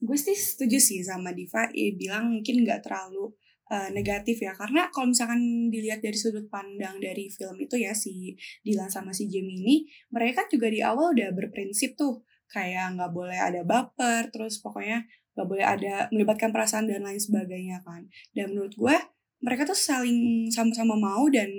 gue 0.00 0.16
sih 0.16 0.32
setuju 0.32 0.80
sih 0.80 1.04
sama 1.04 1.36
Diva, 1.36 1.68
ya 1.76 1.92
bilang 1.92 2.32
mungkin 2.32 2.64
nggak 2.64 2.88
terlalu 2.88 3.36
uh, 3.70 3.88
negatif 3.90 4.42
ya. 4.42 4.52
Karena 4.54 4.88
kalau 4.90 5.10
misalkan 5.10 5.70
dilihat 5.72 6.02
dari 6.02 6.16
sudut 6.16 6.46
pandang 6.46 6.98
dari 7.02 7.30
film 7.30 7.58
itu 7.58 7.76
ya, 7.78 7.92
si 7.92 8.34
Dylan 8.62 8.90
sama 8.90 9.10
si 9.10 9.26
Jamie 9.30 9.58
ini, 9.62 9.76
mereka 10.10 10.46
juga 10.50 10.70
di 10.70 10.80
awal 10.82 11.14
udah 11.14 11.30
berprinsip 11.34 11.98
tuh, 11.98 12.22
kayak 12.50 12.98
nggak 12.98 13.12
boleh 13.12 13.38
ada 13.38 13.62
baper, 13.66 14.30
terus 14.30 14.58
pokoknya 14.62 15.06
nggak 15.36 15.46
boleh 15.46 15.66
ada 15.66 15.94
melibatkan 16.10 16.50
perasaan 16.54 16.88
dan 16.88 17.04
lain 17.04 17.20
sebagainya 17.20 17.84
kan. 17.84 18.08
Dan 18.32 18.54
menurut 18.56 18.74
gue, 18.74 18.96
mereka 19.44 19.68
tuh 19.68 19.76
saling 19.76 20.48
sama-sama 20.48 20.96
mau 20.96 21.28
dan 21.28 21.50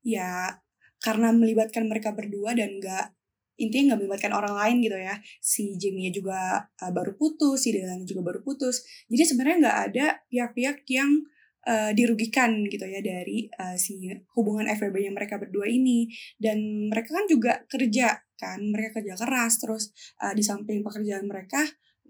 ya 0.00 0.56
karena 1.00 1.32
melibatkan 1.32 1.88
mereka 1.88 2.12
berdua 2.12 2.52
dan 2.52 2.76
nggak 2.80 3.19
intinya 3.60 3.92
nggak 3.92 4.00
melibatkan 4.00 4.32
orang 4.32 4.54
lain 4.56 4.76
gitu 4.80 4.96
ya. 4.96 5.14
Si 5.38 5.76
Jamie 5.76 6.08
juga 6.08 6.64
uh, 6.64 6.92
baru 6.92 7.12
putus 7.14 7.68
si 7.68 7.76
Dylan 7.76 8.08
juga 8.08 8.32
baru 8.32 8.40
putus. 8.40 8.82
Jadi 9.12 9.22
sebenarnya 9.28 9.56
nggak 9.68 9.78
ada 9.92 10.06
pihak-pihak 10.32 10.88
yang 10.88 11.10
uh, 11.68 11.92
dirugikan 11.92 12.64
gitu 12.66 12.88
ya 12.88 13.04
dari 13.04 13.52
uh, 13.60 13.76
si 13.76 14.08
hubungan 14.32 14.64
FWB 14.72 14.96
yang 15.04 15.14
mereka 15.16 15.36
berdua 15.36 15.68
ini. 15.68 16.08
Dan 16.40 16.88
mereka 16.88 17.12
kan 17.12 17.28
juga 17.28 17.60
kerja 17.68 18.16
kan 18.40 18.56
mereka 18.72 19.04
kerja 19.04 19.20
keras 19.20 19.60
terus 19.60 19.92
uh, 20.24 20.32
di 20.32 20.40
samping 20.40 20.80
pekerjaan 20.80 21.28
mereka 21.28 21.60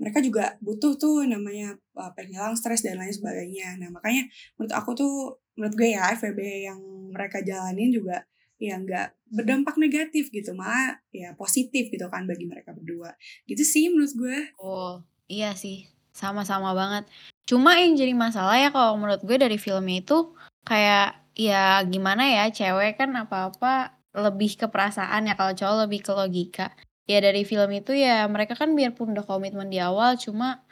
mereka 0.00 0.22
juga 0.24 0.56
butuh 0.64 0.96
tuh 0.96 1.28
namanya 1.28 1.76
uh, 1.98 2.10
penghilang 2.16 2.56
stres 2.56 2.80
dan 2.80 2.96
lain 2.96 3.12
sebagainya. 3.12 3.76
Nah 3.76 3.92
makanya 3.92 4.24
menurut 4.56 4.72
aku 4.72 4.90
tuh 4.96 5.14
menurut 5.60 5.74
gue 5.76 5.92
ya 5.92 6.16
FWB 6.16 6.40
yang 6.72 6.80
mereka 7.12 7.44
jalanin 7.44 7.92
juga 7.92 8.24
ya 8.60 8.76
nggak 8.76 9.16
berdampak 9.32 9.80
negatif 9.80 10.28
gitu 10.28 10.52
malah 10.52 11.00
ya 11.10 11.32
positif 11.34 11.88
gitu 11.88 12.06
kan 12.12 12.28
bagi 12.28 12.44
mereka 12.44 12.76
berdua. 12.76 13.16
Gitu 13.48 13.64
sih 13.64 13.88
menurut 13.88 14.12
gue. 14.12 14.38
Oh 14.60 15.00
iya 15.26 15.56
sih 15.56 15.88
sama-sama 16.12 16.76
banget. 16.76 17.08
Cuma 17.48 17.80
yang 17.80 17.96
jadi 17.96 18.12
masalah 18.12 18.60
ya 18.60 18.68
kalau 18.68 19.00
menurut 19.00 19.24
gue 19.24 19.36
dari 19.40 19.56
filmnya 19.56 20.04
itu 20.04 20.36
kayak 20.68 21.16
ya 21.32 21.80
gimana 21.88 22.28
ya 22.28 22.44
cewek 22.52 23.00
kan 23.00 23.16
apa-apa 23.16 23.96
lebih 24.12 24.60
ke 24.60 24.66
perasaan 24.68 25.30
ya 25.30 25.34
kalau 25.40 25.56
cowok 25.56 25.76
lebih 25.88 26.00
ke 26.04 26.12
logika. 26.12 26.66
Ya 27.08 27.18
dari 27.24 27.42
film 27.48 27.72
itu 27.74 27.96
ya 27.96 28.28
mereka 28.28 28.54
kan 28.54 28.76
biarpun 28.76 29.16
udah 29.16 29.24
komitmen 29.26 29.72
di 29.72 29.80
awal 29.82 30.14
cuma 30.20 30.62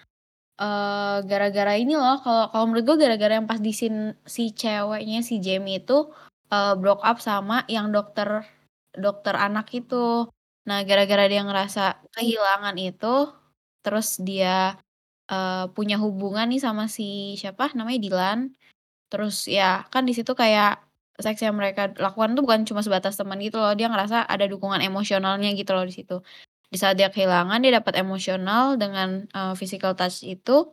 uh, 0.60 1.18
gara-gara 1.24 1.74
ini 1.78 1.94
loh 1.96 2.20
kalau 2.20 2.50
kalau 2.52 2.64
menurut 2.68 2.84
gue 2.84 2.96
gara-gara 3.08 3.38
yang 3.38 3.48
pas 3.48 3.58
di 3.58 3.72
scene 3.72 4.18
si 4.26 4.52
ceweknya 4.52 5.24
si 5.24 5.40
Jamie 5.42 5.82
itu 5.82 6.10
uh, 6.52 6.74
broke 6.76 7.04
up 7.04 7.18
sama 7.22 7.64
yang 7.68 7.92
dokter 7.92 8.44
dokter 8.94 9.34
anak 9.36 9.70
itu. 9.72 10.28
Nah, 10.68 10.84
gara-gara 10.84 11.24
dia 11.30 11.40
ngerasa 11.44 12.04
kehilangan 12.12 12.76
itu, 12.76 13.32
terus 13.80 14.20
dia 14.20 14.76
uh, 15.32 15.64
punya 15.72 15.96
hubungan 15.96 16.48
nih 16.52 16.60
sama 16.60 16.90
si 16.92 17.36
siapa 17.40 17.72
namanya 17.72 18.00
Dilan. 18.04 18.40
Terus 19.08 19.48
ya 19.48 19.88
kan 19.88 20.04
di 20.04 20.12
situ 20.12 20.36
kayak 20.36 20.84
seks 21.18 21.40
yang 21.42 21.56
mereka 21.56 21.90
lakukan 21.96 22.36
tuh 22.36 22.44
bukan 22.44 22.60
cuma 22.68 22.84
sebatas 22.84 23.16
teman 23.16 23.40
gitu 23.40 23.56
loh. 23.56 23.72
Dia 23.72 23.88
ngerasa 23.88 24.28
ada 24.28 24.44
dukungan 24.44 24.84
emosionalnya 24.84 25.56
gitu 25.56 25.72
loh 25.72 25.84
di 25.88 25.94
situ. 25.96 26.20
Di 26.68 26.76
saat 26.76 27.00
dia 27.00 27.08
kehilangan 27.08 27.64
dia 27.64 27.80
dapat 27.80 27.96
emosional 27.96 28.76
dengan 28.76 29.24
uh, 29.32 29.56
physical 29.56 29.96
touch 29.96 30.20
itu 30.20 30.68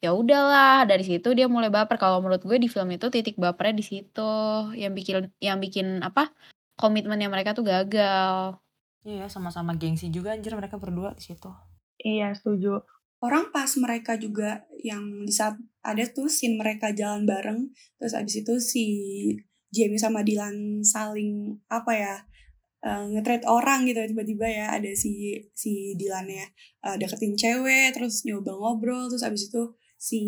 ya 0.00 0.16
udahlah 0.16 0.88
dari 0.88 1.04
situ 1.04 1.36
dia 1.36 1.46
mulai 1.46 1.68
baper. 1.68 2.00
Kalau 2.00 2.24
menurut 2.24 2.42
gue 2.44 2.56
di 2.56 2.68
film 2.68 2.90
itu 2.92 3.06
titik 3.12 3.36
bapernya 3.36 3.80
di 3.80 3.84
situ. 3.84 4.32
Yang 4.74 4.92
bikin 4.96 5.16
yang 5.40 5.58
bikin 5.60 5.86
apa 6.00 6.32
komitmennya 6.80 7.28
mereka 7.28 7.52
tuh 7.52 7.68
gagal. 7.68 8.56
Iya 9.04 9.28
sama-sama 9.32 9.76
gengsi 9.76 10.12
juga 10.12 10.36
anjir 10.36 10.52
mereka 10.56 10.76
berdua 10.80 11.12
di 11.16 11.22
situ. 11.24 11.48
Iya 12.00 12.32
setuju. 12.32 12.80
Orang 13.20 13.52
pas 13.52 13.68
mereka 13.76 14.16
juga 14.16 14.64
yang 14.80 15.28
di 15.28 15.32
saat 15.32 15.60
ada 15.84 16.04
tuh 16.08 16.28
scene 16.28 16.56
mereka 16.56 16.92
jalan 16.92 17.28
bareng 17.28 17.72
terus 18.00 18.16
abis 18.16 18.44
itu 18.44 18.54
si 18.60 18.84
Jamie 19.68 20.00
sama 20.00 20.24
Dylan 20.24 20.80
saling 20.84 21.60
apa 21.68 21.92
ya 21.92 22.14
uh, 22.84 23.04
nge 23.08 23.44
orang 23.48 23.88
gitu 23.88 24.00
tiba-tiba 24.08 24.46
ya 24.48 24.66
ada 24.76 24.90
si 24.96 25.40
si 25.52 25.96
Dylan 25.96 26.28
ya 26.28 26.46
uh, 26.84 26.96
deketin 26.96 27.36
cewek 27.36 27.96
terus 27.96 28.24
nyoba 28.24 28.56
ngobrol 28.56 29.08
terus 29.08 29.24
abis 29.24 29.48
itu 29.48 29.62
si 30.00 30.24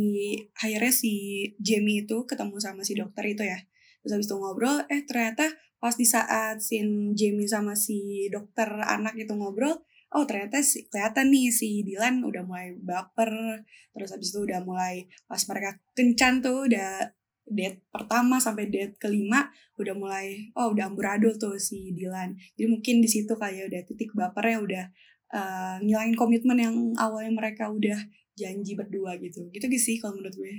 akhirnya 0.52 0.92
si 0.92 1.12
Jamie 1.56 2.04
itu 2.04 2.28
ketemu 2.28 2.60
sama 2.60 2.84
si 2.84 2.92
dokter 2.92 3.24
itu 3.24 3.40
ya. 3.40 3.56
Terus 4.04 4.20
habis 4.20 4.28
itu 4.28 4.36
ngobrol 4.36 4.84
eh 4.92 5.00
ternyata 5.08 5.48
pas 5.80 5.96
di 5.96 6.04
saat 6.04 6.60
si 6.60 6.84
Jamie 7.16 7.48
sama 7.48 7.72
si 7.72 8.28
dokter 8.28 8.68
anak 8.68 9.16
itu 9.16 9.32
ngobrol 9.32 9.80
oh 10.12 10.28
ternyata 10.28 10.60
si 10.60 10.84
kelihatan 10.92 11.32
nih 11.32 11.48
si 11.48 11.80
Dylan 11.88 12.20
udah 12.20 12.44
mulai 12.44 12.76
baper. 12.76 13.64
Terus 13.96 14.12
habis 14.12 14.28
itu 14.36 14.44
udah 14.44 14.60
mulai 14.60 15.08
pas 15.24 15.40
mereka 15.48 15.80
kencan 15.96 16.44
tuh 16.44 16.68
udah 16.68 17.08
date 17.48 17.80
pertama 17.88 18.38
sampai 18.38 18.68
date 18.68 19.00
kelima 19.00 19.50
udah 19.80 19.96
mulai 19.96 20.52
oh 20.52 20.76
udah 20.76 20.92
amburadul 20.92 21.32
tuh 21.40 21.56
si 21.56 21.96
Dylan. 21.96 22.36
Jadi 22.60 22.68
mungkin 22.68 23.00
di 23.00 23.08
situ 23.08 23.32
kayak 23.40 23.72
udah 23.72 23.80
titik 23.88 24.12
bapernya 24.12 24.58
udah 24.60 24.84
uh, 25.32 25.76
ngilangin 25.80 26.12
komitmen 26.12 26.58
yang 26.60 26.76
awalnya 27.00 27.32
mereka 27.32 27.72
udah 27.72 27.96
janji 28.38 28.72
berdua 28.78 29.16
gitu. 29.20 29.48
Gitu 29.52 29.66
sih 29.78 29.96
kalau 30.00 30.18
menurut 30.18 30.34
gue? 30.36 30.54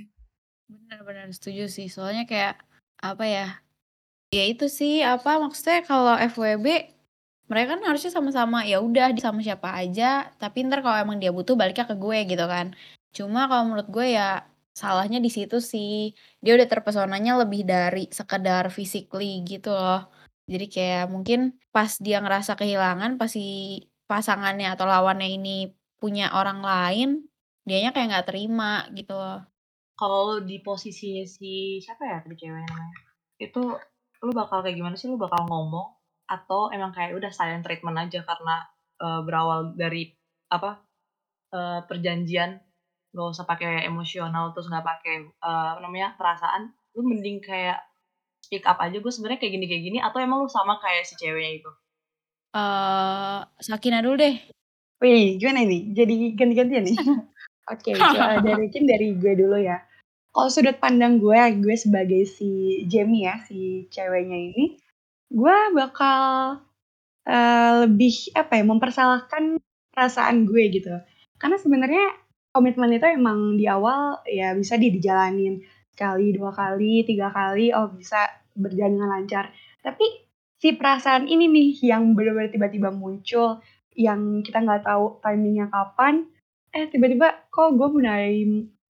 Benar-benar 0.70 1.28
setuju 1.34 1.68
sih. 1.68 1.90
Soalnya 1.90 2.24
kayak 2.24 2.60
apa 3.02 3.24
ya 3.26 3.46
ya 4.34 4.44
itu 4.50 4.66
sih 4.66 5.04
apa 5.04 5.38
maksudnya 5.38 5.84
kalau 5.86 6.14
FWB 6.18 6.66
mereka 7.46 7.76
kan 7.76 7.82
harusnya 7.86 8.10
sama-sama 8.10 8.64
ya 8.64 8.80
udah 8.80 9.12
sama 9.20 9.44
siapa 9.44 9.68
aja 9.76 10.32
tapi 10.40 10.64
ntar 10.66 10.80
kalau 10.80 10.96
emang 11.04 11.20
dia 11.22 11.30
butuh 11.30 11.54
baliknya 11.54 11.86
ke 11.86 11.96
gue 11.98 12.18
gitu 12.30 12.44
kan. 12.48 12.72
Cuma 13.14 13.46
kalau 13.46 13.70
menurut 13.70 13.88
gue 13.92 14.06
ya 14.16 14.42
salahnya 14.74 15.18
di 15.22 15.30
situ 15.30 15.62
sih. 15.62 16.16
Dia 16.42 16.58
udah 16.58 16.66
terpesonanya 16.66 17.32
lebih 17.42 17.62
dari 17.62 18.10
sekedar 18.10 18.68
physically 18.74 19.44
gitu 19.46 19.70
loh. 19.70 20.10
Jadi 20.50 20.66
kayak 20.68 21.04
mungkin 21.14 21.56
pas 21.70 21.96
dia 22.02 22.18
ngerasa 22.20 22.58
kehilangan 22.58 23.16
pasti 23.20 23.80
pasangannya 24.10 24.68
atau 24.74 24.84
lawannya 24.84 25.28
ini 25.36 25.72
punya 25.96 26.36
orang 26.36 26.60
lain 26.60 27.08
dianya 27.64 27.90
kayak 27.96 28.08
nggak 28.12 28.28
terima 28.28 28.84
gitu 28.92 29.16
loh. 29.16 29.40
Kalau 29.96 30.44
di 30.44 30.60
posisinya 30.60 31.24
si 31.24 31.80
siapa 31.80 32.04
ya 32.04 32.16
tadi 32.20 32.36
cewek 32.36 32.64
namanya? 32.64 32.98
Itu 33.40 33.62
lu 34.24 34.32
bakal 34.32 34.60
kayak 34.60 34.76
gimana 34.76 34.94
sih? 34.94 35.08
Lu 35.08 35.16
bakal 35.16 35.48
ngomong 35.48 35.96
atau 36.24 36.72
emang 36.72 36.92
kayak 36.92 37.16
udah 37.16 37.32
silent 37.32 37.64
treatment 37.64 38.00
aja 38.00 38.24
karena 38.24 38.64
uh, 39.00 39.20
berawal 39.24 39.76
dari 39.76 40.12
apa 40.48 40.80
uh, 41.52 41.84
perjanjian 41.84 42.60
gak 43.14 43.30
usah 43.30 43.46
pakai 43.46 43.86
emosional 43.86 44.50
terus 44.56 44.66
nggak 44.66 44.82
pakai 44.82 45.14
uh, 45.44 45.78
namanya 45.78 46.18
perasaan 46.18 46.72
lu 46.98 47.06
mending 47.06 47.38
kayak 47.44 47.78
speak 48.42 48.66
up 48.66 48.80
aja 48.82 48.98
gue 48.98 49.12
sebenarnya 49.12 49.38
kayak 49.38 49.54
gini 49.54 49.66
kayak 49.70 49.84
gini 49.86 49.98
atau 50.02 50.18
emang 50.18 50.42
lu 50.42 50.50
sama 50.50 50.82
kayak 50.82 51.06
si 51.06 51.14
ceweknya 51.14 51.62
itu 51.62 51.70
uh, 52.58 53.46
Sakina 53.62 54.02
dulu 54.02 54.18
deh 54.18 54.34
Wih, 55.02 55.36
gimana 55.36 55.68
nih? 55.68 55.92
Jadi 55.92 56.32
ganti-gantian 56.32 56.84
nih? 56.86 56.96
Oke, 57.64 57.96
okay, 57.96 58.40
dari 58.44 58.68
mungkin 58.68 58.84
dari 58.84 59.08
gue 59.16 59.32
dulu 59.40 59.56
ya. 59.56 59.80
Kalau 60.34 60.50
sudut 60.50 60.76
pandang 60.76 61.16
gue, 61.16 61.38
gue 61.62 61.76
sebagai 61.78 62.28
si 62.28 62.82
Jamie 62.90 63.24
ya, 63.24 63.40
si 63.46 63.86
ceweknya 63.88 64.36
ini, 64.36 64.76
gue 65.32 65.56
bakal 65.72 66.20
uh, 67.24 67.72
lebih 67.86 68.34
apa 68.36 68.60
ya, 68.60 68.64
mempersalahkan 68.66 69.56
perasaan 69.94 70.44
gue 70.44 70.62
gitu. 70.74 70.92
Karena 71.40 71.56
sebenarnya 71.56 72.04
komitmen 72.52 72.92
itu 72.92 73.06
emang 73.08 73.56
di 73.56 73.64
awal 73.70 74.20
ya 74.28 74.52
bisa 74.52 74.76
di 74.76 74.90
dijalanin 74.90 75.62
sekali, 75.94 76.34
dua 76.34 76.50
kali, 76.50 77.06
tiga 77.06 77.30
kali, 77.30 77.70
oh 77.70 77.88
bisa 77.94 78.26
berjalan 78.52 78.98
dengan 78.98 79.10
lancar. 79.14 79.54
Tapi 79.80 80.04
si 80.58 80.74
perasaan 80.74 81.30
ini 81.30 81.46
nih 81.46 81.94
yang 81.94 82.12
benar-benar 82.12 82.50
tiba-tiba 82.50 82.90
muncul, 82.90 83.62
yang 83.94 84.42
kita 84.42 84.60
nggak 84.60 84.82
tahu 84.82 85.22
timingnya 85.22 85.70
kapan, 85.70 86.26
eh 86.74 86.90
tiba-tiba 86.90 87.46
kok 87.54 87.78
gue 87.78 87.88
mulai 87.88 88.42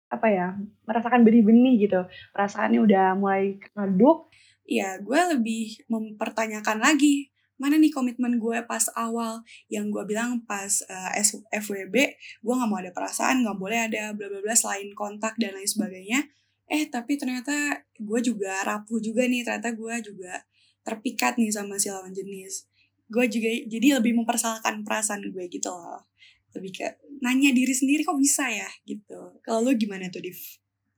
apa 0.09 0.27
ya 0.33 0.47
merasakan 0.89 1.21
benih-benih 1.21 1.85
gitu, 1.85 2.01
perasaannya 2.33 2.81
udah 2.81 3.07
mulai 3.21 3.61
redup. 3.77 4.33
Ya 4.65 4.97
gue 4.97 5.21
lebih 5.37 5.85
mempertanyakan 5.93 6.81
lagi 6.81 7.29
mana 7.55 7.79
nih 7.79 7.93
komitmen 7.93 8.41
gue 8.41 8.65
pas 8.65 8.89
awal? 8.97 9.45
Yang 9.69 9.93
gue 9.93 10.05
bilang 10.17 10.43
pas 10.49 10.73
uh, 10.89 11.13
eh, 11.15 11.61
FWB 11.61 11.95
gue 12.41 12.55
nggak 12.57 12.69
mau 12.73 12.81
ada 12.81 12.91
perasaan 12.91 13.45
nggak 13.45 13.59
boleh 13.61 13.79
ada 13.93 14.17
bla 14.17 14.27
bla 14.33 14.41
bla 14.41 14.57
selain 14.57 14.89
kontak 14.97 15.37
dan 15.37 15.53
lain 15.53 15.69
sebagainya. 15.69 16.25
Eh 16.65 16.89
tapi 16.89 17.21
ternyata 17.21 17.85
gue 18.01 18.21
juga 18.25 18.65
rapuh 18.65 18.99
juga 18.99 19.29
nih 19.29 19.45
ternyata 19.45 19.77
gue 19.77 19.95
juga 20.01 20.41
terpikat 20.81 21.37
nih 21.37 21.53
sama 21.53 21.77
si 21.77 21.93
lawan 21.93 22.17
jenis. 22.17 22.65
Gue 23.13 23.29
juga 23.29 23.53
jadi 23.69 24.01
lebih 24.01 24.17
mempersalahkan 24.17 24.81
perasaan 24.81 25.29
gue 25.29 25.45
gitu 25.53 25.69
loh 25.69 26.09
lebih 26.57 26.73
ke 26.75 26.87
nanya 27.23 27.51
diri 27.51 27.75
sendiri 27.75 28.07
kok 28.07 28.19
bisa 28.19 28.47
ya? 28.49 28.69
Gitu. 28.87 29.19
Kalau 29.43 29.65
lu 29.65 29.75
gimana 29.75 30.11
tuh 30.11 30.23
Div? 30.23 30.39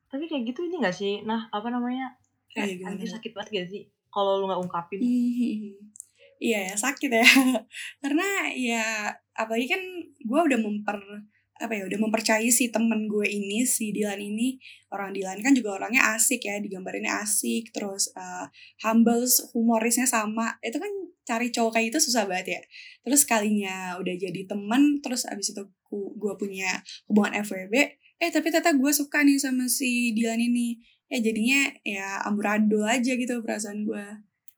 tapi 0.07 0.25
kayak 0.31 0.45
gitu 0.55 0.61
ini 0.67 0.81
gak 0.81 0.97
sih? 0.97 1.21
Nah 1.27 1.51
apa 1.51 1.69
namanya? 1.69 2.15
Kayak 2.49 2.89
oh, 2.89 2.97
iya, 2.97 3.11
sakit 3.11 3.33
banget 3.35 3.49
gak 3.53 3.69
sih? 3.69 3.83
Kalau 4.09 4.41
lu 4.41 4.49
nggak 4.49 4.63
ungkapin. 4.65 5.01
Iya 6.37 6.73
ya, 6.73 6.75
sakit 6.77 7.11
ya. 7.13 7.25
Karena 8.05 8.49
ya 8.53 9.13
apalagi 9.37 9.69
kan 9.69 9.83
gue 10.21 10.41
udah 10.41 10.59
memper 10.61 11.01
apa 11.57 11.73
ya 11.73 11.89
udah 11.89 11.97
mempercayai 11.97 12.53
si 12.53 12.69
temen 12.69 13.09
gue 13.09 13.25
ini 13.25 13.65
si 13.65 13.93
Dilan 13.93 14.21
ini. 14.21 14.57
Orang 14.93 15.13
Dilan 15.13 15.41
kan 15.45 15.53
juga 15.53 15.77
orangnya 15.77 16.17
asik 16.17 16.45
ya 16.45 16.61
digambarinnya 16.61 17.25
asik 17.25 17.73
terus 17.73 18.13
uh, 18.17 18.49
humble 18.85 19.25
humorisnya 19.53 20.09
sama. 20.09 20.57
Itu 20.65 20.81
kan 20.81 20.93
cari 21.27 21.51
cowok 21.51 21.77
kayak 21.77 21.87
itu 21.91 21.99
susah 21.99 22.25
banget 22.31 22.47
ya. 22.57 22.61
Terus 23.03 23.27
kalinya 23.27 23.99
udah 23.99 24.15
jadi 24.15 24.47
temen 24.47 25.03
terus 25.03 25.27
abis 25.27 25.53
itu 25.53 25.63
gue 25.93 26.35
punya 26.39 26.81
hubungan 27.11 27.43
FWB 27.43 27.75
eh 28.17 28.33
tapi 28.33 28.49
ternyata 28.49 28.73
gue 28.73 28.93
suka 28.95 29.21
nih 29.27 29.37
sama 29.43 29.67
si 29.67 30.15
Dilan 30.15 30.39
ini. 30.39 30.79
Ya 31.07 31.23
jadinya 31.23 31.71
ya 31.87 32.23
amburadul 32.27 32.83
aja 32.87 33.15
gitu 33.15 33.43
perasaan 33.43 33.87
gue 33.87 34.07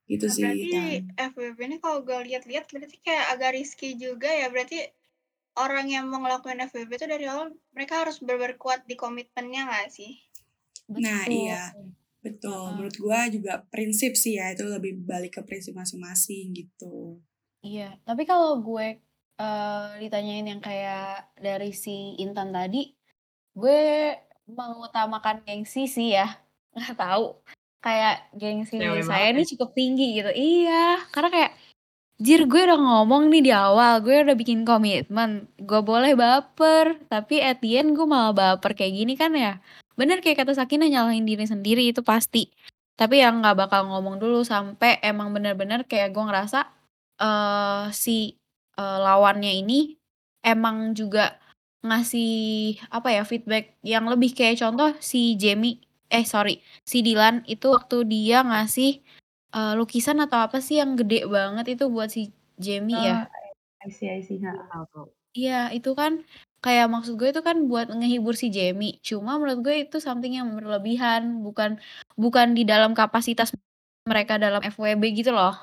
gitu 0.09 0.25
nah, 0.25 0.33
sih 0.33 0.43
berarti 0.45 0.69
kan. 0.73 1.29
FWB 1.37 1.59
ini 1.69 1.77
kalau 1.85 2.01
gue 2.01 2.19
lihat-lihat 2.33 2.65
berarti 2.73 2.97
kayak 3.05 3.27
agak 3.37 3.51
risky 3.57 3.97
juga 3.97 4.29
ya. 4.29 4.49
Berarti 4.49 4.81
orang 5.61 5.89
yang 5.91 6.09
mau 6.09 6.23
ngelakuin 6.23 6.65
FWB 6.69 6.91
itu 6.97 7.07
dari 7.09 7.25
awal 7.29 7.53
mereka 7.77 8.07
harus 8.07 8.21
benar 8.21 8.57
kuat 8.57 8.85
di 8.89 8.97
komitmennya 8.97 9.69
nggak 9.69 9.89
sih? 9.93 10.29
Betul. 10.89 11.05
nah 11.05 11.23
iya 11.29 11.63
betul 12.19 12.51
uh 12.51 12.75
menurut 12.75 12.97
gue 12.99 13.21
juga 13.39 13.63
prinsip 13.71 14.19
sih 14.19 14.37
ya 14.37 14.51
itu 14.51 14.67
lebih 14.67 15.07
balik 15.07 15.39
ke 15.39 15.43
prinsip 15.47 15.73
masing-masing 15.75 16.51
gitu 16.55 17.23
iya 17.63 17.95
tapi 18.03 18.27
kalau 18.27 18.59
gue 18.59 18.99
uh, 19.39 19.95
ditanyain 20.03 20.47
yang 20.47 20.63
kayak 20.63 21.31
dari 21.39 21.71
si 21.71 22.19
Intan 22.19 22.51
tadi 22.51 22.91
gue 23.55 23.81
mengutamakan 24.51 25.47
gengsi 25.47 25.87
sih 25.87 26.19
ya 26.19 26.27
nggak 26.77 26.99
tahu 26.99 27.39
kayak 27.79 28.17
gengsi 28.35 28.77
Cewek 28.79 29.07
saya 29.07 29.31
ini 29.31 29.47
cukup 29.47 29.71
tinggi 29.75 30.19
gitu. 30.19 30.31
Iya, 30.35 31.07
karena 31.15 31.31
kayak 31.31 31.53
jir 32.19 32.43
gue 32.51 32.61
udah 32.67 32.79
ngomong 32.79 33.31
nih 33.31 33.43
di 33.47 33.53
awal, 33.55 34.03
gue 34.03 34.27
udah 34.27 34.35
bikin 34.35 34.67
komitmen, 34.67 35.47
gue 35.55 35.81
boleh 35.81 36.19
baper, 36.19 36.99
tapi 37.07 37.39
at 37.39 37.63
the 37.63 37.79
end 37.79 37.95
gue 37.95 38.07
malah 38.07 38.35
baper 38.35 38.75
kayak 38.75 38.95
gini 38.99 39.15
kan 39.15 39.33
ya. 39.39 39.63
Bener 39.99 40.23
kayak 40.23 40.47
kata 40.47 40.55
Sakina 40.55 40.87
nyalahin 40.87 41.27
diri 41.27 41.43
sendiri 41.43 41.91
itu 41.91 42.07
pasti. 42.07 42.55
Tapi 42.95 43.19
yang 43.19 43.43
nggak 43.43 43.67
bakal 43.67 43.91
ngomong 43.91 44.23
dulu 44.23 44.47
sampai 44.47 45.03
emang 45.03 45.35
bener-bener 45.35 45.83
kayak 45.87 46.15
gue 46.15 46.23
ngerasa 46.23 46.71
uh, 47.19 47.91
si 47.91 48.39
uh, 48.79 48.99
lawannya 49.03 49.59
ini 49.59 49.99
emang 50.47 50.95
juga 50.95 51.35
ngasih 51.83 52.79
apa 52.95 53.11
ya 53.11 53.23
feedback 53.27 53.75
yang 53.83 54.07
lebih. 54.07 54.35
Kayak 54.39 54.63
contoh 54.63 54.95
si 55.03 55.35
Jamie 55.35 55.83
eh 56.09 56.25
sorry 56.25 56.65
si 56.89 57.05
Dilan 57.05 57.45
itu 57.45 57.69
waktu 57.69 58.09
dia 58.09 58.41
ngasih 58.41 59.05
uh, 59.53 59.77
lukisan 59.77 60.25
atau 60.25 60.41
apa 60.41 60.65
sih 60.65 60.81
yang 60.81 60.97
gede 60.97 61.29
banget 61.29 61.77
itu 61.77 61.85
buat 61.93 62.09
si 62.09 62.33
Jamie 62.57 62.97
uh, 62.97 63.05
ya 63.05 63.17
I 63.85 63.91
see 63.93 64.11
I 64.11 64.25
see. 64.25 64.43
Iya 65.37 65.71
itu 65.71 65.95
kan 65.95 66.27
kayak 66.59 66.91
maksud 66.91 67.15
gue 67.21 67.31
itu 67.31 67.43
kan 67.45 67.71
buat 67.71 67.91
ngehibur 67.93 68.35
si 68.35 68.51
Jamie 68.51 68.99
cuma 69.05 69.39
menurut 69.39 69.63
gue 69.63 69.75
itu 69.87 70.03
something 70.03 70.35
yang 70.35 70.51
berlebihan 70.59 71.43
bukan 71.47 71.79
bukan 72.19 72.55
di 72.59 72.67
dalam 72.67 72.93
kapasitas 72.93 73.55
mereka 74.07 74.41
dalam 74.41 74.63
FWB 74.63 75.03
gitu 75.15 75.31
loh 75.31 75.55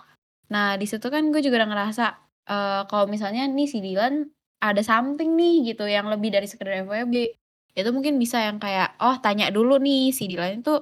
nah 0.47 0.79
di 0.79 0.86
situ 0.88 1.08
kan 1.12 1.34
gue 1.34 1.41
juga 1.43 1.65
udah 1.65 1.69
ngerasa 1.73 2.05
uh, 2.47 2.81
kalau 2.88 3.05
misalnya 3.10 3.43
nih 3.49 3.67
si 3.67 3.84
Dilan 3.84 4.29
ada 4.63 4.81
something 4.81 5.36
nih 5.36 5.73
gitu 5.73 5.84
yang 5.89 6.08
lebih 6.08 6.31
dari 6.31 6.47
sekedar 6.47 6.86
FWB 6.88 7.36
itu 7.75 7.89
mungkin 7.91 8.15
bisa 8.15 8.39
yang 8.39 8.58
kayak, 8.58 8.95
oh 9.03 9.19
tanya 9.19 9.51
dulu 9.51 9.75
nih 9.84 10.15
si 10.15 10.31
Dilan 10.31 10.63
itu 10.63 10.79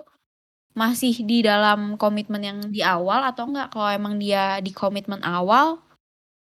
masih 0.78 1.26
di 1.26 1.42
dalam 1.42 1.98
komitmen 1.98 2.42
yang 2.42 2.60
di 2.70 2.86
awal 2.86 3.26
atau 3.26 3.50
enggak. 3.50 3.74
Kalau 3.74 3.90
emang 3.90 4.22
dia 4.22 4.62
di 4.62 4.70
komitmen 4.70 5.22
awal, 5.26 5.82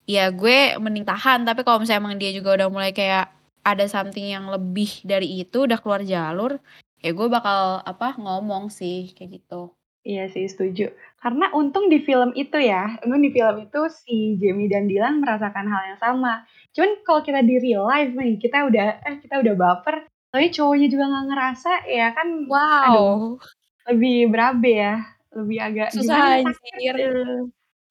ya 0.05 0.29
gue 0.29 0.77
mending 0.77 1.05
tahan. 1.09 1.41
Tapi 1.41 1.65
kalau 1.65 1.81
misalnya 1.81 2.01
emang 2.05 2.15
dia 2.21 2.31
juga 2.37 2.53
udah 2.53 2.69
mulai 2.69 2.93
kayak 2.93 3.33
ada 3.67 3.83
something 3.91 4.31
yang 4.31 4.47
lebih 4.47 5.03
dari 5.03 5.43
itu, 5.43 5.67
udah 5.67 5.75
keluar 5.83 6.07
jalur, 6.07 6.55
ya 7.03 7.11
gue 7.11 7.27
bakal 7.27 7.83
apa 7.83 8.15
ngomong 8.15 8.71
sih 8.71 9.11
kayak 9.11 9.43
gitu. 9.43 9.75
Iya 10.07 10.31
sih 10.31 10.47
setuju. 10.47 10.87
Karena 11.19 11.51
untung 11.51 11.91
di 11.91 11.99
film 11.99 12.31
itu 12.31 12.55
ya, 12.55 12.95
untung 13.03 13.19
di 13.19 13.31
film 13.35 13.67
itu 13.67 13.91
si 13.91 14.39
Jamie 14.39 14.71
dan 14.71 14.87
Dylan 14.87 15.19
merasakan 15.19 15.67
hal 15.67 15.81
yang 15.91 15.99
sama. 15.99 16.47
Cuman 16.71 17.03
kalau 17.03 17.19
kita 17.27 17.43
di 17.43 17.59
real 17.59 17.83
life 17.83 18.15
nih, 18.15 18.39
kita 18.39 18.71
udah 18.71 19.03
eh 19.03 19.15
kita 19.19 19.43
udah 19.43 19.53
baper, 19.59 20.07
tapi 20.31 20.53
cowoknya 20.53 20.87
juga 20.91 21.03
nggak 21.07 21.25
ngerasa 21.33 21.71
ya 21.89 22.07
kan 22.13 22.27
wow 22.45 22.93
aduh, 22.93 23.41
lebih 23.89 24.29
berabe 24.29 24.71
ya 24.75 24.95
lebih 25.33 25.57
agak 25.57 25.89
susah 25.95 26.43
anjir 26.43 26.95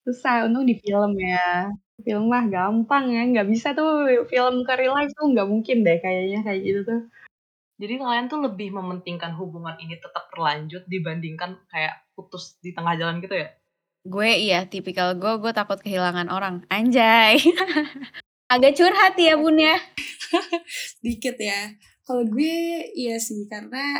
susah 0.06 0.46
untung 0.46 0.68
di 0.68 0.76
film 0.78 1.16
ya 1.18 1.72
film 2.06 2.30
mah 2.30 2.46
gampang 2.46 3.10
ya 3.10 3.26
nggak 3.26 3.50
bisa 3.50 3.74
tuh 3.74 4.06
film 4.30 4.62
ke 4.62 4.72
real 4.78 4.94
life 4.94 5.10
tuh 5.10 5.26
nggak 5.26 5.48
mungkin 5.50 5.82
deh 5.82 5.98
kayaknya 5.98 6.46
kayak 6.46 6.60
gitu 6.62 6.80
tuh. 6.86 7.00
Jadi 7.76 7.98
kalian 7.98 8.30
tuh 8.30 8.40
lebih 8.46 8.72
mementingkan 8.72 9.34
hubungan 9.34 9.74
ini 9.82 9.98
tetap 9.98 10.30
berlanjut 10.30 10.86
dibandingkan 10.86 11.60
kayak 11.68 11.98
putus 12.14 12.56
di 12.62 12.70
tengah 12.70 12.94
jalan 12.94 13.18
gitu 13.18 13.34
ya? 13.34 13.50
Gue 14.06 14.38
iya 14.38 14.64
tipikal 14.70 15.18
gue 15.18 15.42
gue 15.42 15.50
takut 15.50 15.82
kehilangan 15.82 16.30
orang. 16.30 16.62
Anjay. 16.70 17.42
Agak 18.54 18.78
curhat 18.78 19.18
ya 19.18 19.34
bun 19.34 19.58
ya. 19.58 19.74
Dikit 21.04 21.36
ya. 21.42 21.74
Kalau 22.06 22.22
gue 22.22 22.86
iya 22.94 23.18
sih 23.18 23.50
karena 23.50 23.98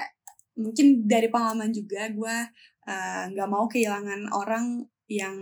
mungkin 0.55 1.05
dari 1.05 1.27
pengalaman 1.27 1.75
juga 1.75 2.07
gue 2.09 2.37
uh, 2.87 3.23
nggak 3.35 3.49
uh, 3.51 3.53
mau 3.53 3.67
kehilangan 3.67 4.31
orang 4.31 4.87
yang 5.11 5.37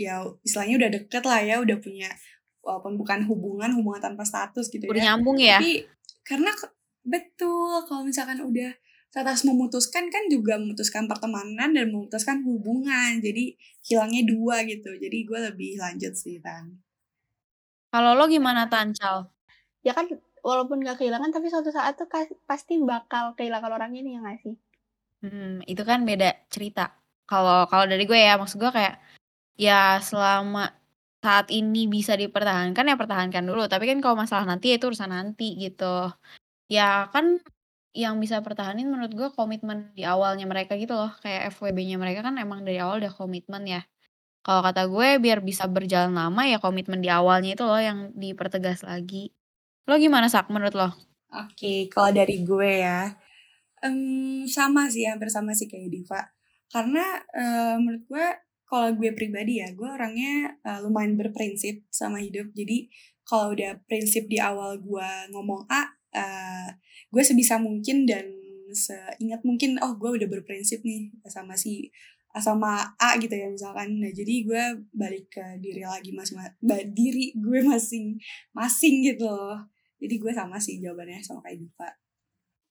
ya 0.00 0.24
istilahnya 0.40 0.80
udah 0.80 0.90
deket 0.96 1.22
lah 1.28 1.40
ya 1.44 1.60
udah 1.60 1.76
punya 1.76 2.08
walaupun 2.64 2.96
bukan 2.96 3.28
hubungan 3.28 3.76
hubungan 3.76 4.00
tanpa 4.00 4.24
status 4.24 4.72
gitu 4.72 4.88
udah 4.88 4.96
ya. 4.96 5.06
nyambung 5.12 5.36
ya 5.36 5.60
tapi 5.60 5.84
karena 6.24 6.52
betul 7.04 7.84
kalau 7.84 8.08
misalkan 8.08 8.40
udah 8.40 8.72
status 9.12 9.44
memutuskan 9.44 10.08
kan 10.08 10.24
juga 10.32 10.56
memutuskan 10.56 11.04
pertemanan 11.04 11.76
dan 11.76 11.86
memutuskan 11.92 12.40
hubungan 12.46 13.20
jadi 13.20 13.52
hilangnya 13.84 14.24
dua 14.24 14.64
gitu 14.64 14.96
jadi 14.96 15.18
gue 15.20 15.38
lebih 15.52 15.76
lanjut 15.76 16.16
sih 16.16 16.40
tan 16.40 16.80
kalau 17.92 18.16
lo 18.16 18.24
gimana 18.24 18.72
tancal 18.72 19.28
ya 19.84 19.92
kan 19.92 20.08
walaupun 20.40 20.80
gak 20.84 21.00
kehilangan 21.00 21.30
tapi 21.32 21.52
suatu 21.52 21.68
saat 21.72 21.96
tuh 21.96 22.08
pasti 22.48 22.80
bakal 22.80 23.36
kehilangan 23.36 23.72
orang 23.72 23.92
ini 23.96 24.16
ya 24.16 24.20
gak 24.24 24.40
sih? 24.44 24.56
Hmm, 25.20 25.60
itu 25.68 25.82
kan 25.84 26.04
beda 26.08 26.48
cerita. 26.48 26.96
Kalau 27.28 27.68
kalau 27.68 27.84
dari 27.86 28.08
gue 28.08 28.16
ya 28.16 28.40
maksud 28.40 28.58
gue 28.58 28.72
kayak 28.72 28.98
ya 29.60 30.00
selama 30.00 30.72
saat 31.20 31.52
ini 31.52 31.84
bisa 31.84 32.16
dipertahankan 32.16 32.88
ya 32.88 32.96
pertahankan 32.96 33.44
dulu. 33.44 33.68
Tapi 33.68 33.84
kan 33.84 34.00
kalau 34.00 34.16
masalah 34.16 34.48
nanti 34.48 34.72
ya 34.72 34.80
itu 34.80 34.88
urusan 34.88 35.12
nanti 35.12 35.60
gitu. 35.60 36.08
Ya 36.72 37.12
kan 37.12 37.44
yang 37.92 38.16
bisa 38.22 38.40
pertahanin 38.40 38.88
menurut 38.88 39.12
gue 39.12 39.28
komitmen 39.36 39.92
di 39.92 40.08
awalnya 40.08 40.48
mereka 40.48 40.80
gitu 40.80 40.96
loh. 40.96 41.12
Kayak 41.20 41.52
FWB-nya 41.52 42.00
mereka 42.00 42.24
kan 42.24 42.40
emang 42.40 42.64
dari 42.64 42.80
awal 42.80 43.04
udah 43.04 43.12
komitmen 43.12 43.68
ya. 43.68 43.84
Kalau 44.40 44.64
kata 44.64 44.88
gue 44.88 45.20
biar 45.20 45.44
bisa 45.44 45.68
berjalan 45.68 46.16
lama 46.16 46.48
ya 46.48 46.56
komitmen 46.56 47.04
di 47.04 47.12
awalnya 47.12 47.52
itu 47.52 47.64
loh 47.68 47.76
yang 47.76 48.16
dipertegas 48.16 48.88
lagi. 48.88 49.28
Lo 49.84 50.00
gimana 50.00 50.32
Sak 50.32 50.48
menurut 50.48 50.72
lo? 50.72 50.88
Oke, 51.30 51.92
kalau 51.92 52.10
dari 52.10 52.42
gue 52.42 52.82
ya, 52.82 53.12
um, 53.84 54.42
sama 54.50 54.90
sih, 54.90 55.06
hampir 55.06 55.28
sama 55.30 55.54
sih 55.54 55.70
kayak 55.70 55.92
Diva. 55.92 56.22
Karena 56.72 57.22
uh, 57.36 57.76
menurut 57.78 58.02
gue, 58.08 58.26
kalau 58.70 58.94
gue 58.94 59.10
pribadi 59.18 59.58
ya, 59.58 59.74
gue 59.74 59.88
orangnya 59.90 60.54
uh, 60.62 60.78
lumayan 60.86 61.18
berprinsip 61.18 61.82
sama 61.90 62.22
hidup. 62.22 62.54
Jadi 62.54 62.86
kalau 63.26 63.50
udah 63.50 63.82
prinsip 63.90 64.30
di 64.30 64.38
awal 64.38 64.78
gue 64.78 65.10
ngomong 65.34 65.66
A, 65.66 65.90
uh, 66.14 66.68
gue 67.10 67.22
sebisa 67.26 67.58
mungkin 67.58 68.06
dan 68.06 68.30
seingat 68.70 69.42
mungkin 69.42 69.82
oh 69.82 69.98
gue 69.98 70.22
udah 70.22 70.28
berprinsip 70.30 70.86
nih 70.86 71.10
sama 71.26 71.58
si 71.58 71.90
sama 72.38 72.94
A 73.02 73.18
gitu 73.18 73.34
ya 73.34 73.50
misalkan 73.50 73.98
nah 73.98 74.06
jadi 74.14 74.46
gue 74.46 74.62
balik 74.94 75.34
ke 75.34 75.42
diri 75.58 75.82
lagi 75.82 76.14
masing 76.14 76.38
diri 76.94 77.34
gue 77.34 77.58
masing 77.66 78.14
masing 78.54 79.02
gitu 79.02 79.26
loh 79.26 79.58
jadi 79.98 80.14
gue 80.14 80.30
sama 80.30 80.62
sih 80.62 80.78
jawabannya 80.78 81.18
sama 81.18 81.42
kayak 81.42 81.66
Diva 81.66 81.90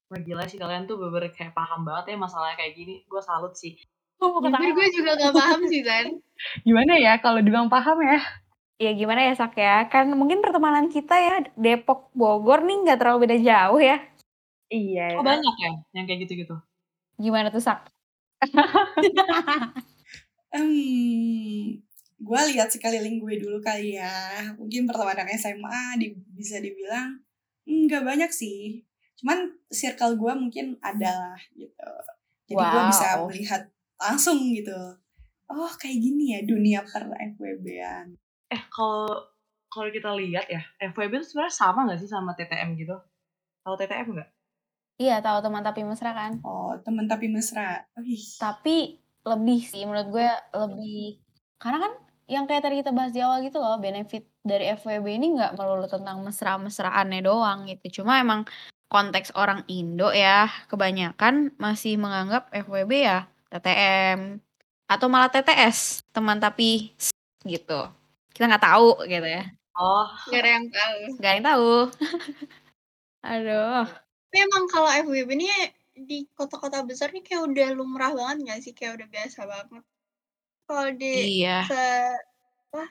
Wah 0.10 0.18
gila 0.26 0.42
sih 0.50 0.58
kalian 0.58 0.90
tuh 0.90 0.98
bener, 0.98 1.30
kayak 1.30 1.54
paham 1.54 1.86
banget 1.86 2.14
ya 2.14 2.18
masalah 2.18 2.58
kayak 2.58 2.74
gini. 2.74 3.06
Gue 3.06 3.22
salut 3.22 3.54
sih. 3.54 3.78
Oh, 4.20 4.44
Jujur 4.44 4.72
gue 4.76 4.88
juga 4.92 5.12
gak 5.16 5.32
paham 5.32 5.62
sih, 5.72 5.82
Zan. 5.84 6.20
Gimana 6.68 7.00
ya 7.00 7.20
kalau 7.24 7.40
dibilang 7.40 7.72
paham 7.72 8.00
ya? 8.04 8.20
Ya 8.80 8.96
gimana 8.96 9.28
ya 9.28 9.36
Sak 9.36 9.60
ya, 9.60 9.92
kan 9.92 10.08
mungkin 10.16 10.40
pertemanan 10.40 10.88
kita 10.88 11.12
ya 11.20 11.44
Depok 11.60 12.16
Bogor 12.16 12.64
nih 12.64 12.88
nggak 12.88 13.00
terlalu 13.04 13.28
beda 13.28 13.38
jauh 13.44 13.76
ya. 13.76 14.00
Iya. 14.72 15.20
Oh 15.20 15.24
banyak 15.24 15.56
ya 15.60 15.72
yang 16.00 16.08
kayak 16.08 16.24
gitu-gitu. 16.24 16.56
Gimana 17.20 17.52
tuh 17.52 17.60
Sak? 17.60 17.92
um, 20.56 20.72
gue 22.24 22.42
lihat 22.56 22.72
sekeliling 22.72 23.20
gue 23.20 23.36
dulu 23.44 23.60
kali 23.60 24.00
ya. 24.00 24.48
Mungkin 24.56 24.88
pertemanan 24.88 25.28
SMA 25.36 26.00
di, 26.00 26.16
bisa 26.32 26.64
dibilang 26.64 27.20
nggak 27.70 28.04
banyak 28.04 28.32
sih 28.34 28.82
cuman 29.22 29.52
circle 29.70 30.16
gue 30.18 30.34
mungkin 30.34 30.66
ada 30.82 31.12
lah 31.12 31.40
gitu 31.54 31.90
jadi 32.50 32.56
wow. 32.58 32.72
gue 32.72 32.84
bisa 32.90 33.08
melihat 33.28 33.62
langsung 34.00 34.40
gitu. 34.56 34.76
Oh 35.50 35.72
kayak 35.76 35.98
gini 36.00 36.38
ya 36.38 36.40
dunia 36.48 36.82
per 36.88 37.10
FWB-an 37.10 38.16
eh 38.50 38.62
kalau 38.74 39.14
kalau 39.70 39.90
kita 39.94 40.10
lihat 40.18 40.50
ya 40.50 40.66
FWB 40.82 41.22
itu 41.22 41.26
sebenarnya 41.34 41.54
sama 41.54 41.86
gak 41.86 42.02
sih 42.02 42.10
sama 42.10 42.34
TTM 42.34 42.74
gitu? 42.74 42.98
Tahu 43.62 43.76
TTM 43.78 44.08
nggak? 44.18 44.30
Iya 45.00 45.22
tahu 45.22 45.38
teman 45.46 45.62
tapi 45.62 45.86
mesra 45.86 46.12
kan? 46.12 46.42
Oh 46.42 46.74
teman 46.82 47.06
tapi 47.06 47.30
mesra. 47.30 47.86
Ih. 48.02 48.26
tapi 48.42 48.98
lebih 49.24 49.62
sih 49.62 49.86
menurut 49.86 50.10
gue 50.10 50.30
lebih 50.58 51.22
karena 51.62 51.78
kan 51.86 51.94
yang 52.26 52.46
kayak 52.50 52.66
tadi 52.66 52.82
kita 52.82 52.94
bahas 52.94 53.14
di 53.14 53.22
awal 53.22 53.42
gitu 53.46 53.58
loh 53.62 53.78
benefit 53.78 54.26
dari 54.42 54.74
FWB 54.74 55.06
ini 55.18 55.28
nggak 55.38 55.54
melulu 55.58 55.86
tentang 55.86 56.22
mesra-mesraannya 56.26 57.22
doang 57.22 57.70
gitu. 57.70 58.02
Cuma 58.02 58.22
emang 58.22 58.46
konteks 58.90 59.38
orang 59.38 59.62
Indo 59.70 60.10
ya, 60.10 60.50
kebanyakan 60.66 61.54
masih 61.62 62.02
menganggap 62.02 62.50
FWB 62.50 62.92
ya 63.06 63.30
TTM 63.50 64.38
atau 64.90 65.06
malah 65.06 65.30
TTS, 65.30 66.06
teman 66.10 66.38
tapi 66.42 66.94
gitu. 67.46 67.90
Kita 68.34 68.46
nggak 68.50 68.66
tahu 68.66 69.06
gitu 69.06 69.28
ya. 69.28 69.46
Oh, 69.78 70.08
nggak 70.30 70.42
ada 70.42 70.52
yang 70.52 70.68
tahu. 70.70 71.00
Nggak 71.18 71.30
ada 71.30 71.38
yang 71.38 71.48
tahu. 71.48 71.74
Aduh. 73.32 73.86
Tapi 74.30 74.38
emang 74.46 74.66
kalau 74.70 74.90
FWB 74.92 75.30
ini 75.36 75.50
di 76.00 76.24
kota-kota 76.32 76.86
besar 76.86 77.12
nih 77.12 77.26
kayak 77.26 77.44
udah 77.50 77.68
lumrah 77.76 78.12
banget 78.16 78.38
nggak 78.46 78.60
sih? 78.64 78.74
Kayak 78.74 79.02
udah 79.02 79.08
biasa 79.10 79.40
banget. 79.46 79.84
Kalau 80.70 80.88
di 80.94 81.14
iya. 81.42 81.66
se 81.66 81.84
apa 82.70 82.84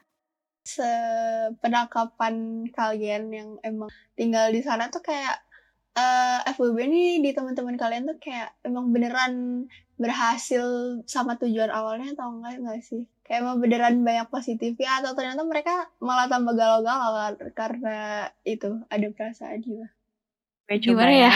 sepenangkapan 0.66 2.34
kalian 2.74 3.24
yang 3.30 3.50
emang 3.62 3.88
tinggal 4.18 4.50
di 4.50 4.60
sana 4.60 4.90
tuh 4.90 5.00
kayak 5.00 5.38
uh, 5.96 6.40
eh, 6.44 6.52
FWB 6.52 6.78
ini 6.90 7.04
di 7.24 7.30
teman-teman 7.32 7.78
kalian 7.78 8.08
tuh 8.10 8.18
kayak 8.20 8.52
emang 8.66 8.90
beneran 8.92 9.64
berhasil 9.98 10.62
sama 11.10 11.34
tujuan 11.42 11.70
awalnya 11.74 12.14
atau 12.14 12.34
enggak 12.34 12.60
enggak 12.60 12.80
sih? 12.84 13.02
Kayak 13.24 13.44
emang 13.44 13.58
beneran 13.60 13.96
banyak 14.04 14.28
positifnya 14.32 15.02
atau 15.04 15.12
ternyata 15.12 15.42
mereka 15.44 15.90
malah 16.00 16.30
tambah 16.30 16.54
galau-galau 16.54 17.36
karena 17.52 18.28
itu 18.44 18.82
ada 18.88 19.06
perasaan 19.12 19.60
juga. 19.60 19.88
Gimana 20.68 21.12
ya? 21.12 21.34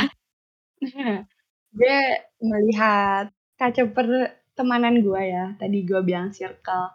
ya? 0.81 1.17
gue 1.79 1.99
melihat 2.45 3.33
kaca 3.57 3.83
pertemanan 3.89 5.01
gue 5.01 5.23
ya, 5.23 5.57
tadi 5.57 5.79
gue 5.89 6.01
bilang 6.05 6.35
circle. 6.35 6.93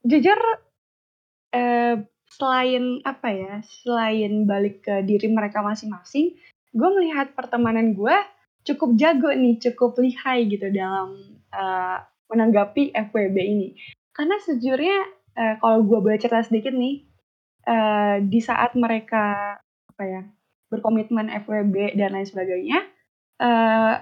Jujur, 0.00 0.40
eh, 1.52 2.00
selain 2.30 3.04
apa 3.04 3.28
ya, 3.28 3.54
selain 3.82 4.48
balik 4.48 4.86
ke 4.86 5.04
diri 5.04 5.28
mereka 5.28 5.60
masing-masing, 5.60 6.32
gue 6.70 6.88
melihat 6.98 7.34
pertemanan 7.34 7.92
gue 7.94 8.16
cukup 8.64 8.96
jago 8.96 9.30
nih, 9.32 9.56
cukup 9.58 9.98
lihai 9.98 10.46
gitu 10.46 10.68
dalam 10.70 11.16
uh, 11.50 11.98
menanggapi 12.30 12.92
FWB 12.94 13.36
ini. 13.36 13.68
Karena 14.12 14.36
sejujurnya 14.42 14.98
uh, 15.36 15.54
kalau 15.58 15.82
gue 15.82 15.98
boleh 15.98 16.18
cerita 16.20 16.44
sedikit 16.44 16.74
nih, 16.76 17.08
uh, 17.66 18.20
di 18.22 18.40
saat 18.40 18.76
mereka 18.76 19.56
apa 19.90 20.02
ya 20.06 20.22
berkomitmen 20.70 21.32
FWB 21.44 21.98
dan 21.98 22.14
lain 22.14 22.28
sebagainya, 22.28 22.78
uh, 23.42 23.94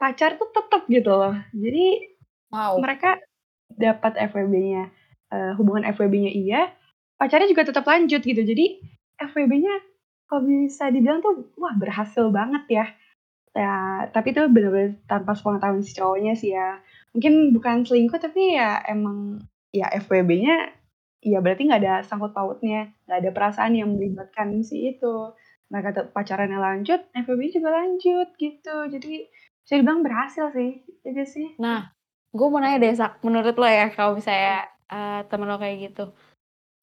pacar 0.00 0.34
tuh 0.40 0.50
tetap 0.50 0.82
gitu 0.90 1.12
loh. 1.14 1.36
Jadi 1.54 2.16
wow. 2.50 2.74
mereka 2.82 3.22
dapat 3.70 4.18
FWB-nya, 4.18 4.90
uh, 5.30 5.52
hubungan 5.56 5.86
FWB-nya 5.94 6.32
iya, 6.34 6.62
pacarnya 7.16 7.46
juga 7.46 7.70
tetap 7.70 7.86
lanjut 7.86 8.18
gitu. 8.18 8.42
Jadi 8.42 8.82
FWB-nya 9.20 9.91
kalau 10.32 10.48
bisa 10.48 10.88
dibilang 10.88 11.20
tuh 11.20 11.52
wah 11.60 11.76
berhasil 11.76 12.32
banget 12.32 12.64
ya. 12.72 12.86
Ya, 13.52 14.08
tapi 14.08 14.32
itu 14.32 14.40
benar-benar 14.48 14.96
tanpa 15.04 15.36
sepengetahuan 15.36 15.84
si 15.84 15.92
cowoknya 15.92 16.32
sih 16.32 16.56
ya. 16.56 16.80
Mungkin 17.12 17.52
bukan 17.52 17.84
selingkuh 17.84 18.16
tapi 18.16 18.56
ya 18.56 18.80
emang 18.88 19.44
ya 19.76 19.92
FWB-nya 19.92 20.72
ya 21.20 21.38
berarti 21.44 21.68
nggak 21.68 21.80
ada 21.84 21.94
sangkut 22.00 22.32
pautnya, 22.32 22.96
nggak 23.04 23.18
ada 23.20 23.30
perasaan 23.36 23.76
yang 23.76 23.92
melibatkan 23.92 24.64
si 24.64 24.96
itu. 24.96 25.36
Mereka 25.68 26.16
pacarannya 26.16 26.56
lanjut, 26.56 27.00
FWB 27.12 27.52
juga 27.52 27.76
lanjut 27.76 28.32
gitu. 28.40 28.76
Jadi 28.88 29.28
saya 29.68 29.84
bilang 29.84 30.00
berhasil 30.00 30.48
sih, 30.56 30.80
itu 31.04 31.24
sih. 31.28 31.48
Nah, 31.60 31.92
gue 32.32 32.46
mau 32.48 32.60
nanya 32.60 32.80
deh, 32.80 32.92
Sak, 32.96 33.20
menurut 33.20 33.56
lo 33.56 33.68
ya 33.68 33.92
kalau 33.92 34.16
misalnya 34.16 34.68
uh, 34.88 35.24
temen 35.28 35.48
lo 35.48 35.56
kayak 35.60 35.92
gitu, 35.92 36.12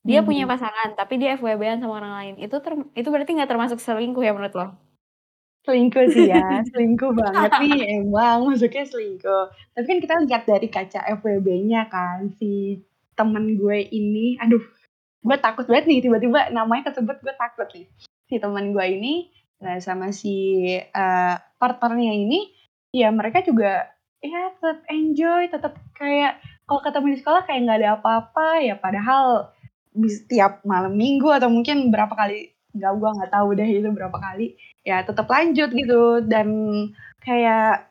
dia 0.04 0.24
punya 0.24 0.48
hmm. 0.48 0.54
pasangan, 0.56 0.90
tapi 0.96 1.20
dia 1.20 1.36
FWB-an 1.36 1.84
sama 1.84 2.00
orang 2.00 2.14
lain. 2.16 2.34
Itu 2.40 2.64
ter 2.64 2.74
itu 2.96 3.08
berarti 3.12 3.36
nggak 3.36 3.52
termasuk 3.52 3.80
selingkuh 3.84 4.24
ya 4.24 4.32
menurut 4.32 4.56
lo? 4.56 4.68
Selingkuh 5.68 6.08
sih 6.08 6.32
ya, 6.32 6.40
selingkuh 6.72 7.12
banget 7.12 7.52
nih 7.60 8.00
emang 8.00 8.48
masuknya 8.48 8.88
selingkuh. 8.88 9.46
Tapi 9.76 9.86
kan 9.86 10.00
kita 10.00 10.14
lihat 10.24 10.44
dari 10.48 10.68
kaca 10.72 11.00
FWB-nya 11.20 11.92
kan, 11.92 12.32
si 12.40 12.80
temen 13.20 13.60
gue 13.60 13.84
ini, 13.92 14.40
aduh, 14.40 14.64
gue 15.20 15.38
takut 15.44 15.68
banget 15.68 15.92
nih 15.92 16.00
tiba-tiba 16.08 16.48
namanya 16.56 16.96
kesebut 16.96 17.20
gue 17.20 17.36
takut 17.36 17.68
nih. 17.76 17.86
Si 18.32 18.40
temen 18.40 18.72
gue 18.72 18.86
ini, 18.88 19.28
nah 19.60 19.84
sama 19.84 20.16
si 20.16 20.64
uh, 20.80 21.36
partnernya 21.60 22.16
ini, 22.16 22.56
ya 22.96 23.12
mereka 23.12 23.44
juga 23.44 23.92
ya 24.24 24.56
tetap 24.56 24.80
enjoy, 24.88 25.52
tetap 25.52 25.76
kayak 26.00 26.40
kalau 26.64 26.82
ketemu 26.88 27.08
di 27.12 27.18
sekolah 27.20 27.42
kayak 27.44 27.60
nggak 27.68 27.80
ada 27.84 27.90
apa-apa 28.00 28.48
ya 28.64 28.76
padahal 28.80 29.52
setiap 29.96 30.62
malam 30.64 30.94
minggu 30.96 31.28
atau 31.34 31.50
mungkin 31.50 31.90
berapa 31.90 32.14
kali 32.14 32.54
nggak 32.70 32.94
gua 33.02 33.10
nggak 33.18 33.34
tahu 33.34 33.50
deh 33.58 33.66
itu 33.66 33.90
berapa 33.90 34.14
kali 34.14 34.54
ya 34.86 35.02
tetap 35.04 35.26
lanjut 35.26 35.70
gitu. 35.74 36.24
Dan 36.26 36.48
kayak 37.24 37.90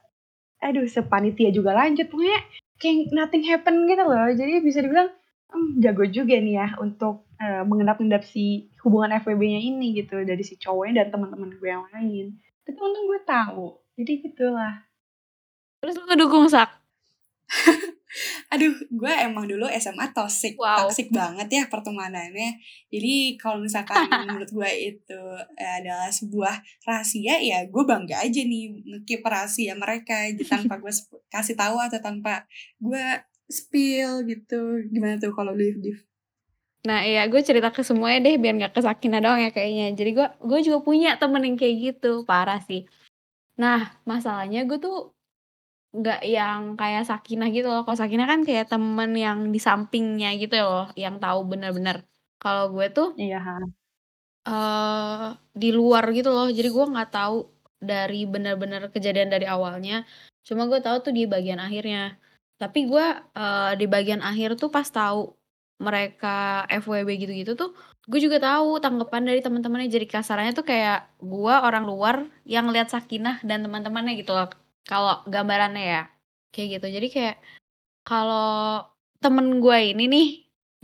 aduh 0.63 0.87
sepanitia 0.87 1.51
juga 1.51 1.75
lanjut. 1.75 2.07
Pokoknya 2.11 2.41
kayak 2.79 3.11
nothing 3.11 3.45
happen 3.47 3.87
gitu 3.91 4.05
loh. 4.07 4.29
Jadi 4.33 4.53
bisa 4.63 4.79
dibilang 4.83 5.11
hmm, 5.51 5.83
jago 5.83 6.05
juga 6.07 6.39
nih 6.39 6.55
ya 6.63 6.69
untuk 6.79 7.27
uh, 7.43 7.63
mengendap-endap 7.67 8.23
si 8.23 8.71
hubungan 8.87 9.19
FWB-nya 9.19 9.61
ini 9.61 9.99
gitu 9.99 10.23
dari 10.23 10.43
si 10.47 10.55
cowoknya 10.57 11.05
dan 11.05 11.07
teman-teman 11.15 11.51
gue 11.59 11.69
yang 11.69 11.87
lain. 11.91 12.39
Tapi 12.63 12.79
untung 12.79 13.07
gue 13.11 13.21
tahu. 13.27 13.67
Jadi 13.99 14.13
gitulah. 14.31 14.87
Terus 15.83 15.95
lu 15.99 16.15
dukung 16.15 16.47
sak 16.51 16.78
Aduh, 18.53 18.73
gue 18.89 19.13
emang 19.13 19.45
dulu 19.45 19.69
SMA 19.77 20.11
toxic, 20.17 20.57
wow. 20.57 20.85
toxic 20.85 21.13
banget 21.13 21.49
ya 21.53 21.63
pertemanannya. 21.69 22.57
Jadi 22.89 23.37
kalau 23.37 23.61
misalkan 23.61 24.09
menurut 24.25 24.49
gue 24.49 24.71
itu 24.97 25.23
adalah 25.57 26.09
sebuah 26.09 26.57
rahasia, 26.89 27.37
ya 27.41 27.65
gue 27.69 27.83
bangga 27.85 28.25
aja 28.25 28.41
nih 28.41 28.81
ngekip 28.85 29.23
rahasia 29.25 29.77
mereka 29.77 30.29
tanpa 30.49 30.81
gue 30.81 30.93
kasih 31.29 31.57
tahu 31.57 31.77
atau 31.77 32.01
tanpa 32.01 32.49
gue 32.81 33.05
spill 33.49 34.25
gitu. 34.29 34.89
Gimana 34.89 35.21
tuh 35.21 35.33
kalau 35.33 35.53
Div 35.57 35.77
Div? 35.81 35.99
Nah 36.89 37.05
iya 37.05 37.27
gue 37.27 37.43
cerita 37.43 37.69
ke 37.75 37.85
semuanya 37.85 38.31
deh 38.31 38.39
biar 38.39 38.55
gak 38.57 38.75
kesakina 38.81 39.21
doang 39.21 39.45
ya 39.45 39.51
kayaknya. 39.53 39.93
Jadi 39.93 40.11
gue 40.17 40.27
gue 40.41 40.61
juga 40.65 40.79
punya 40.81 41.21
temen 41.21 41.45
yang 41.45 41.57
kayak 41.61 41.77
gitu, 41.77 42.25
parah 42.25 42.61
sih. 42.65 42.89
Nah 43.61 44.01
masalahnya 44.09 44.65
gue 44.65 44.81
tuh 44.81 45.18
Nggak 45.99 46.21
yang 46.35 46.61
kayak 46.81 47.03
Sakinah 47.11 47.49
gitu 47.57 47.67
loh, 47.73 47.83
kalau 47.85 47.99
Sakinah 48.03 48.27
kan 48.33 48.41
kayak 48.49 48.67
temen 48.73 49.11
yang 49.25 49.39
di 49.55 49.59
sampingnya 49.67 50.29
gitu 50.43 50.55
loh, 50.63 50.87
yang 51.03 51.15
tahu 51.23 51.39
bener-bener. 51.51 51.97
Kalau 52.43 52.65
gue 52.75 52.87
tuh 52.97 53.07
Iya, 53.19 53.39
uh, 54.49 55.35
di 55.63 55.69
luar 55.79 56.05
gitu 56.17 56.31
loh, 56.37 56.49
jadi 56.59 56.69
gue 56.77 56.85
nggak 56.93 57.11
tahu 57.17 57.37
dari 57.91 58.17
bener-bener 58.33 58.83
kejadian 58.95 59.31
dari 59.35 59.47
awalnya, 59.55 59.95
cuma 60.47 60.63
gue 60.71 60.81
tahu 60.87 60.97
tuh 61.07 61.13
di 61.19 61.23
bagian 61.35 61.61
akhirnya. 61.67 62.19
Tapi 62.61 62.79
gue, 62.91 63.07
uh, 63.39 63.73
di 63.81 63.87
bagian 63.95 64.23
akhir 64.31 64.49
tuh 64.61 64.71
pas 64.77 64.87
tahu 64.87 65.19
mereka 65.87 66.67
FWB 66.83 67.11
gitu-gitu 67.23 67.53
tuh, 67.61 67.71
gue 68.11 68.21
juga 68.25 68.39
tahu 68.43 68.83
tanggapan 68.85 69.23
dari 69.29 69.41
teman-temannya. 69.47 69.89
Jadi 69.97 70.07
kasarannya 70.11 70.53
tuh 70.59 70.67
kayak 70.67 70.99
gue 71.23 71.55
orang 71.67 71.85
luar 71.91 72.17
yang 72.55 72.67
lihat 72.75 72.89
Sakinah 72.95 73.37
dan 73.47 73.63
teman-temannya 73.67 74.13
gitu 74.21 74.33
loh. 74.35 74.51
Kalau 74.87 75.25
gambarannya 75.27 75.83
ya 75.83 76.03
kayak 76.55 76.79
gitu. 76.79 76.87
Jadi 77.01 77.07
kayak 77.11 77.37
kalau 78.07 78.85
temen 79.21 79.59
gue 79.61 79.79
ini 79.95 80.05
nih, 80.09 80.27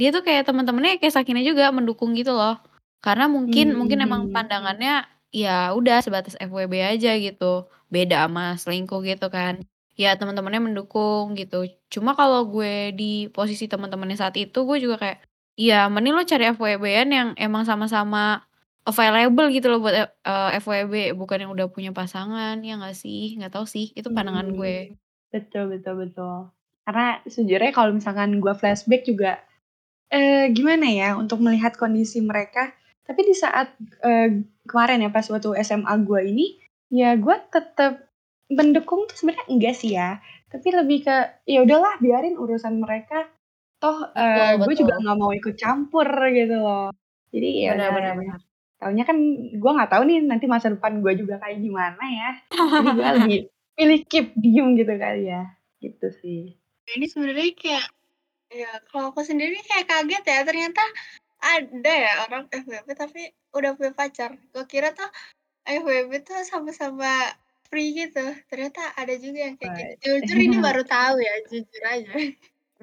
dia 0.01 0.09
tuh 0.11 0.23
kayak 0.27 0.49
teman-temannya 0.49 0.99
kayak 1.01 1.15
Sakinah 1.15 1.45
juga 1.45 1.71
mendukung 1.71 2.13
gitu 2.19 2.35
loh. 2.35 2.59
Karena 3.05 3.29
mungkin 3.31 3.77
mungkin 3.79 4.01
emang 4.03 4.29
Hmm. 4.29 4.35
pandangannya 4.35 5.05
ya 5.35 5.73
udah 5.77 6.01
sebatas 6.05 6.35
FWB 6.41 6.75
aja 6.83 7.15
gitu. 7.19 7.69
Beda 7.93 8.27
sama 8.27 8.57
selingkuh 8.59 9.05
gitu 9.07 9.29
kan. 9.31 9.63
Ya 9.95 10.19
teman-temannya 10.19 10.73
mendukung 10.73 11.39
gitu. 11.39 11.69
Cuma 11.93 12.19
kalau 12.19 12.45
gue 12.51 12.91
di 12.99 13.31
posisi 13.31 13.71
teman-temannya 13.71 14.19
saat 14.19 14.35
itu, 14.35 14.67
gue 14.67 14.79
juga 14.83 14.97
kayak, 14.99 15.19
ya 15.55 15.87
mending 15.87 16.15
lo 16.19 16.25
cari 16.27 16.51
FWB-an 16.51 17.09
yang 17.15 17.29
emang 17.39 17.63
sama-sama 17.63 18.43
available 18.85 19.49
gitu 19.49 19.67
loh 19.73 19.81
buat 19.81 19.95
eh, 19.97 20.51
FWB, 20.61 21.17
bukan 21.17 21.39
yang 21.49 21.53
udah 21.57 21.67
punya 21.73 21.91
pasangan, 21.91 22.61
ya 22.61 22.77
nggak 22.77 22.97
sih? 22.97 23.37
Nggak 23.41 23.53
tahu 23.57 23.67
sih, 23.69 23.93
itu 23.97 24.09
pandangan 24.13 24.53
gue. 24.53 24.93
Hmm. 24.93 24.97
Betul 25.35 25.65
betul 25.75 25.95
betul. 26.07 26.37
Karena 26.85 27.19
sejujurnya 27.27 27.73
kalau 27.75 27.91
misalkan 27.97 28.39
gue 28.39 28.55
flashback 28.55 29.03
juga 29.09 29.41
eh 30.13 30.53
gimana 30.55 30.87
ya 30.87 31.17
untuk 31.19 31.41
melihat 31.43 31.75
kondisi 31.75 32.21
mereka. 32.23 32.71
Tapi 33.05 33.21
di 33.25 33.35
saat 33.37 33.73
eh, 34.05 34.45
kemarin 34.69 35.03
ya 35.05 35.11
pas 35.13 35.27
waktu 35.29 35.49
SMA 35.65 35.95
gue 36.07 36.21
ini, 36.31 36.47
ya 36.93 37.17
gue 37.19 37.37
tetap 37.51 38.05
mendukung 38.53 39.09
tuh 39.09 39.17
sebenarnya 39.17 39.47
enggak 39.51 39.75
sih 39.77 39.97
ya. 39.97 40.21
Tapi 40.53 40.69
lebih 40.71 41.03
ke 41.09 41.17
ya 41.49 41.65
udahlah 41.65 41.99
biarin 42.05 42.37
urusan 42.39 42.79
mereka. 42.79 43.27
Toh 43.83 44.13
eh, 44.15 44.61
gue 44.61 44.75
juga 44.77 44.95
betul. 44.97 45.03
nggak 45.03 45.19
mau 45.19 45.33
ikut 45.35 45.55
campur 45.59 46.07
gitu 46.31 46.57
loh. 46.63 46.93
Jadi 47.35 47.49
ya 47.67 47.75
Benar 47.75 47.91
udah. 47.91 47.97
benar 47.97 48.13
benar. 48.21 48.41
Taunya 48.85 49.09
kan 49.09 49.17
gue 49.49 49.71
nggak 49.81 49.97
tahu 49.97 50.03
nih 50.05 50.21
nanti 50.29 50.45
masa 50.45 50.69
depan 50.69 51.01
gue 51.01 51.17
juga 51.17 51.41
kayak 51.41 51.57
gimana 51.57 52.05
ya. 52.05 52.31
Jadi 52.53 52.89
gue 52.93 53.09
lebih 53.17 53.39
pilih 53.73 54.01
keep 54.05 54.27
diem 54.37 54.77
gitu 54.77 54.93
kali 54.93 55.33
ya. 55.33 55.57
Gitu 55.81 56.07
sih. 56.21 56.53
Ini 56.93 57.09
sebenarnya 57.09 57.57
kayak 57.57 57.87
ya 58.53 58.71
kalau 58.93 59.09
aku 59.17 59.25
sendiri 59.25 59.57
kayak 59.65 59.89
kaget 59.89 60.25
ya 60.29 60.39
ternyata 60.45 60.85
ada 61.41 61.93
ya 61.97 62.13
orang 62.29 62.45
FWB 62.53 62.89
tapi 62.93 63.33
udah 63.57 63.73
punya 63.73 63.97
pacar. 63.97 64.37
Gue 64.53 64.69
kira 64.69 64.93
tuh 64.93 65.09
FWB 65.65 66.21
tuh 66.21 66.45
sama-sama 66.45 67.33
free 67.73 67.97
gitu. 67.97 68.37
Ternyata 68.53 69.01
ada 69.01 69.17
juga 69.17 69.49
yang 69.49 69.57
kayak 69.57 69.97
gitu. 69.97 70.21
Jujur 70.29 70.39
ini 70.45 70.61
baru 70.61 70.85
tahu 70.85 71.25
ya, 71.25 71.35
jujur 71.49 71.83
aja. 71.89 72.13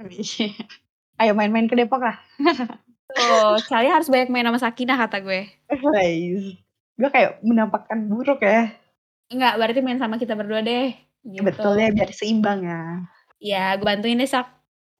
Ayo 1.21 1.37
main-main 1.37 1.69
ke 1.69 1.77
Depok 1.77 2.01
lah. 2.01 2.17
Tuh, 3.15 3.60
Cali 3.67 3.88
harus 3.91 4.08
banyak 4.08 4.30
main 4.32 4.47
sama 4.47 4.60
Sakinah 4.60 4.97
kata 5.08 5.17
gue. 5.24 5.50
Guys. 5.67 6.45
Gue 6.95 7.10
kayak 7.10 7.41
menampakkan 7.43 8.08
buruk 8.08 8.43
ya. 8.45 8.71
Enggak, 9.32 9.54
berarti 9.58 9.80
main 9.80 10.00
sama 10.00 10.19
kita 10.19 10.36
berdua 10.36 10.63
deh. 10.63 10.95
Gitu. 11.24 11.43
Betul 11.43 11.80
ya 11.80 11.89
biar 11.93 12.12
seimbang 12.12 12.65
ya. 12.65 12.82
Ya, 13.41 13.65
gue 13.80 13.86
bantuin 13.86 14.19
deh, 14.19 14.30
Sak. 14.30 14.47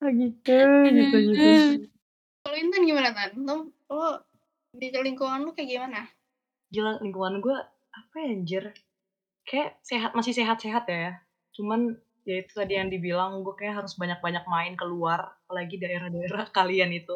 Oh 0.02 0.10
gitu, 0.10 0.60
gitu, 0.90 1.18
gitu. 1.30 1.52
Kalau 2.42 2.58
Intan 2.58 2.90
gimana 2.90 3.14
Tan? 3.14 3.38
Lo, 3.38 3.70
lo 3.86 4.26
di 4.74 4.90
lingkungan 4.90 5.46
lu 5.46 5.54
kayak 5.54 5.70
gimana? 5.70 6.10
Gila 6.74 7.04
lingkungan 7.06 7.38
gue 7.38 7.58
apa 7.94 8.16
ya 8.18 8.28
anjir? 8.34 8.64
Kayak 9.46 9.78
sehat 9.86 10.12
masih 10.18 10.34
sehat-sehat 10.34 10.90
ya. 10.90 11.22
Cuman 11.54 12.02
ya 12.26 12.42
itu 12.42 12.54
tadi 12.54 12.82
yang 12.82 12.90
dibilang 12.90 13.46
gue 13.46 13.54
kayak 13.54 13.86
harus 13.86 13.94
banyak-banyak 13.94 14.42
main 14.50 14.74
keluar 14.74 15.38
apalagi 15.46 15.78
daerah-daerah 15.78 16.50
kalian 16.58 16.98
itu. 16.98 17.14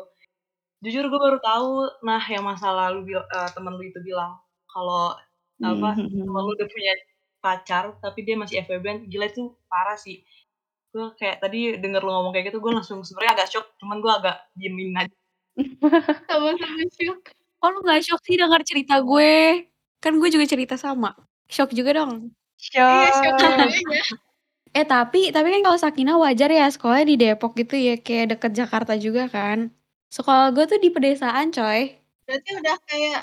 Jujur 0.85 1.09
gue 1.09 1.17
baru 1.17 1.41
tahu 1.41 1.69
nah 2.05 2.21
yang 2.21 2.45
masa 2.45 2.69
lalu 2.69 3.17
eh, 3.17 3.49
temen 3.51 3.73
lu 3.73 3.83
itu 3.83 3.97
bilang 4.05 4.37
kalau 4.69 5.17
apa 5.57 5.89
Mhm. 5.97 6.21
temen 6.21 6.41
lu 6.45 6.51
udah 6.53 6.67
punya 6.69 6.93
pacar 7.41 7.97
tapi 7.97 8.21
dia 8.21 8.37
masih 8.37 8.61
FWB 8.61 9.09
gila 9.09 9.25
itu 9.25 9.49
parah 9.65 9.97
sih. 9.97 10.21
Gue 10.93 11.09
kayak 11.17 11.41
tadi 11.41 11.75
denger 11.75 11.99
lu 11.99 12.11
ngomong 12.11 12.31
kayak 12.31 12.53
gitu 12.53 12.61
gue 12.61 12.71
langsung 12.71 13.01
sebenarnya 13.01 13.41
agak 13.41 13.49
shock 13.49 13.65
cuman 13.81 13.97
gue 13.97 14.11
agak 14.13 14.37
diemin 14.53 14.93
aja. 14.93 15.15
Sama-sama 16.29 16.83
shock. 16.93 17.19
Oh, 17.59 17.69
lu 17.71 17.81
gak 17.81 18.03
shock 18.03 18.21
sih 18.21 18.37
denger 18.37 18.61
cerita 18.61 19.01
gue? 19.01 19.65
Kan 19.97 20.21
gue 20.21 20.29
juga 20.29 20.45
cerita 20.45 20.75
sama. 20.77 21.17
Shock 21.47 21.73
juga 21.73 21.97
dong. 21.97 22.29
Iya, 22.73 23.09
shock 23.09 23.35
Shock. 23.41 23.57
aja. 23.57 23.73
Eh, 24.75 24.83
tapi 24.83 25.31
tapi 25.31 25.55
kan 25.55 25.61
kalau 25.63 25.79
Sakinah 25.79 26.19
wajar 26.19 26.51
ya 26.51 26.67
sekolahnya 26.67 27.07
di 27.07 27.15
Depok 27.15 27.55
gitu 27.55 27.79
ya, 27.79 27.95
kayak 27.95 28.35
deket 28.35 28.51
Jakarta 28.59 28.99
juga 28.99 29.31
kan. 29.31 29.71
Sekolah 30.15 30.47
gue 30.55 30.63
tuh 30.63 30.79
di 30.79 30.89
pedesaan, 30.95 31.51
coy. 31.51 31.81
Berarti 32.23 32.49
udah 32.55 32.75
kayak 32.87 33.21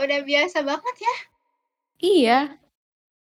udah 0.00 0.18
biasa 0.24 0.58
banget 0.64 0.96
ya? 1.04 1.16
Iya. 2.00 2.38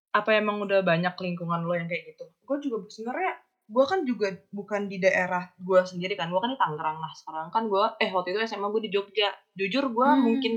apa 0.09 0.41
emang 0.41 0.57
udah 0.65 0.81
banyak 0.81 1.13
lingkungan 1.21 1.67
lo 1.67 1.77
yang 1.77 1.85
kayak 1.85 2.15
gitu? 2.15 2.25
Gue 2.41 2.57
juga 2.63 2.77
sebenarnya 2.89 3.33
gue 3.69 3.85
kan 3.85 3.99
juga 4.01 4.27
bukan 4.49 4.89
di 4.89 4.97
daerah 4.97 5.53
gue 5.61 5.79
sendiri 5.85 6.17
kan, 6.17 6.33
gue 6.33 6.41
kan 6.41 6.49
di 6.49 6.57
Tangerang 6.57 6.97
lah. 6.97 7.11
Sekarang 7.13 7.47
kan 7.53 7.69
gue 7.69 7.83
eh 8.01 8.09
waktu 8.09 8.33
itu 8.33 8.39
SMA 8.47 8.67
gue 8.73 8.81
di 8.87 8.91
Jogja. 8.95 9.29
Jujur 9.53 9.85
gue 9.93 10.07
Hmm. 10.09 10.23
mungkin 10.25 10.53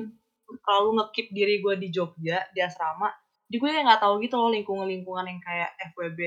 terlalu 0.64 0.90
ngekip 1.02 1.26
diri 1.36 1.54
gue 1.60 1.74
di 1.76 1.88
Jogja 1.92 2.48
di 2.54 2.60
asrama. 2.64 3.12
Jadi 3.50 3.56
gue 3.60 3.68
nggak 3.84 4.00
tahu 4.00 4.14
gitu 4.24 4.40
loh 4.40 4.48
lingkungan-lingkungan 4.48 5.28
yang 5.28 5.40
kayak 5.44 5.68
FWB. 5.92 6.20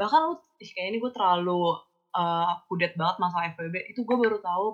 Bahkan 0.00 0.20
lu 0.24 0.32
ih, 0.64 0.70
kayak 0.72 0.88
ini 0.96 0.98
gue 1.04 1.12
terlalu 1.12 1.76
uh, 2.16 2.64
kudet 2.64 2.96
banget 2.96 3.16
masalah 3.20 3.52
FWB. 3.52 3.92
Itu 3.92 4.08
gue 4.08 4.16
baru 4.16 4.40
tahu 4.40 4.66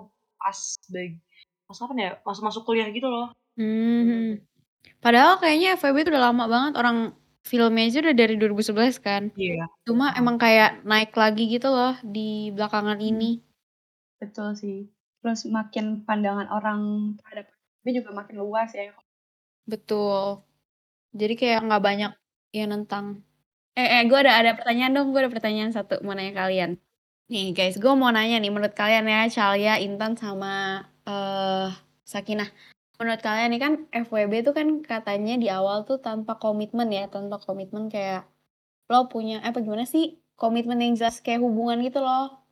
pas 0.47 0.59
bag, 0.87 1.19
pas 1.67 1.75
apa 1.83 1.93
ya? 1.99 2.11
Masuk 2.23 2.43
masuk 2.47 2.63
kuliah 2.63 2.87
gitu 2.87 3.11
loh. 3.11 3.35
Hmm. 3.59 4.39
Padahal 5.03 5.35
kayaknya 5.43 5.75
FWB 5.75 6.07
itu 6.07 6.11
udah 6.15 6.31
lama 6.31 6.47
banget. 6.47 6.73
Orang 6.79 6.97
filmnya 7.43 7.83
aja 7.83 7.99
udah 7.99 8.15
dari 8.15 8.35
2011 8.39 9.03
kan. 9.03 9.23
Iya. 9.35 9.67
Cuma 9.83 10.15
emang 10.15 10.39
kayak 10.39 10.87
naik 10.87 11.11
lagi 11.11 11.51
gitu 11.51 11.67
loh 11.67 11.99
di 11.99 12.55
belakangan 12.55 13.03
ini. 13.03 13.43
Betul 14.23 14.55
sih. 14.55 14.87
Terus 15.19 15.43
makin 15.51 16.07
pandangan 16.07 16.47
orang 16.47 16.79
terhadap 17.19 17.51
tapi 17.83 17.91
juga 17.91 18.11
makin 18.15 18.35
luas 18.39 18.71
ya. 18.71 18.95
Betul. 19.67 20.47
Jadi 21.11 21.33
kayak 21.35 21.67
nggak 21.67 21.83
banyak 21.83 22.11
yang 22.55 22.71
nentang. 22.71 23.23
Eh, 23.75 23.99
eh 23.99 24.01
gue 24.07 24.15
ada 24.15 24.39
ada 24.39 24.55
pertanyaan 24.55 24.95
dong. 24.95 25.11
Gue 25.11 25.27
ada 25.27 25.31
pertanyaan 25.31 25.75
satu 25.75 25.99
mau 26.07 26.15
nanya 26.15 26.31
kalian. 26.31 26.79
Nih 27.27 27.51
guys, 27.51 27.75
gue 27.75 27.91
mau 27.91 28.07
nanya 28.07 28.39
nih 28.39 28.47
menurut 28.47 28.71
kalian 28.71 29.03
ya, 29.03 29.27
Calia, 29.27 29.75
Intan 29.83 30.15
sama 30.15 30.79
eh 31.03 31.67
Sakinah. 32.07 32.47
Menurut 32.95 33.19
kalian 33.19 33.51
nih 33.51 33.59
kan 33.59 33.73
FWB 33.91 34.33
itu 34.47 34.51
kan 34.55 34.67
katanya 34.79 35.35
di 35.35 35.51
awal 35.51 35.83
tuh 35.83 35.99
tanpa 35.99 36.39
komitmen 36.39 36.87
ya, 36.87 37.11
tanpa 37.11 37.35
komitmen 37.43 37.91
kayak 37.91 38.23
lo 38.87 39.11
punya 39.11 39.43
eh, 39.43 39.51
apa 39.51 39.59
gimana 39.59 39.83
sih 39.83 40.23
komitmen 40.39 40.79
yang 40.79 40.95
jelas 40.95 41.19
kayak 41.19 41.43
hubungan 41.43 41.83
gitu 41.83 41.99
loh. 41.99 42.47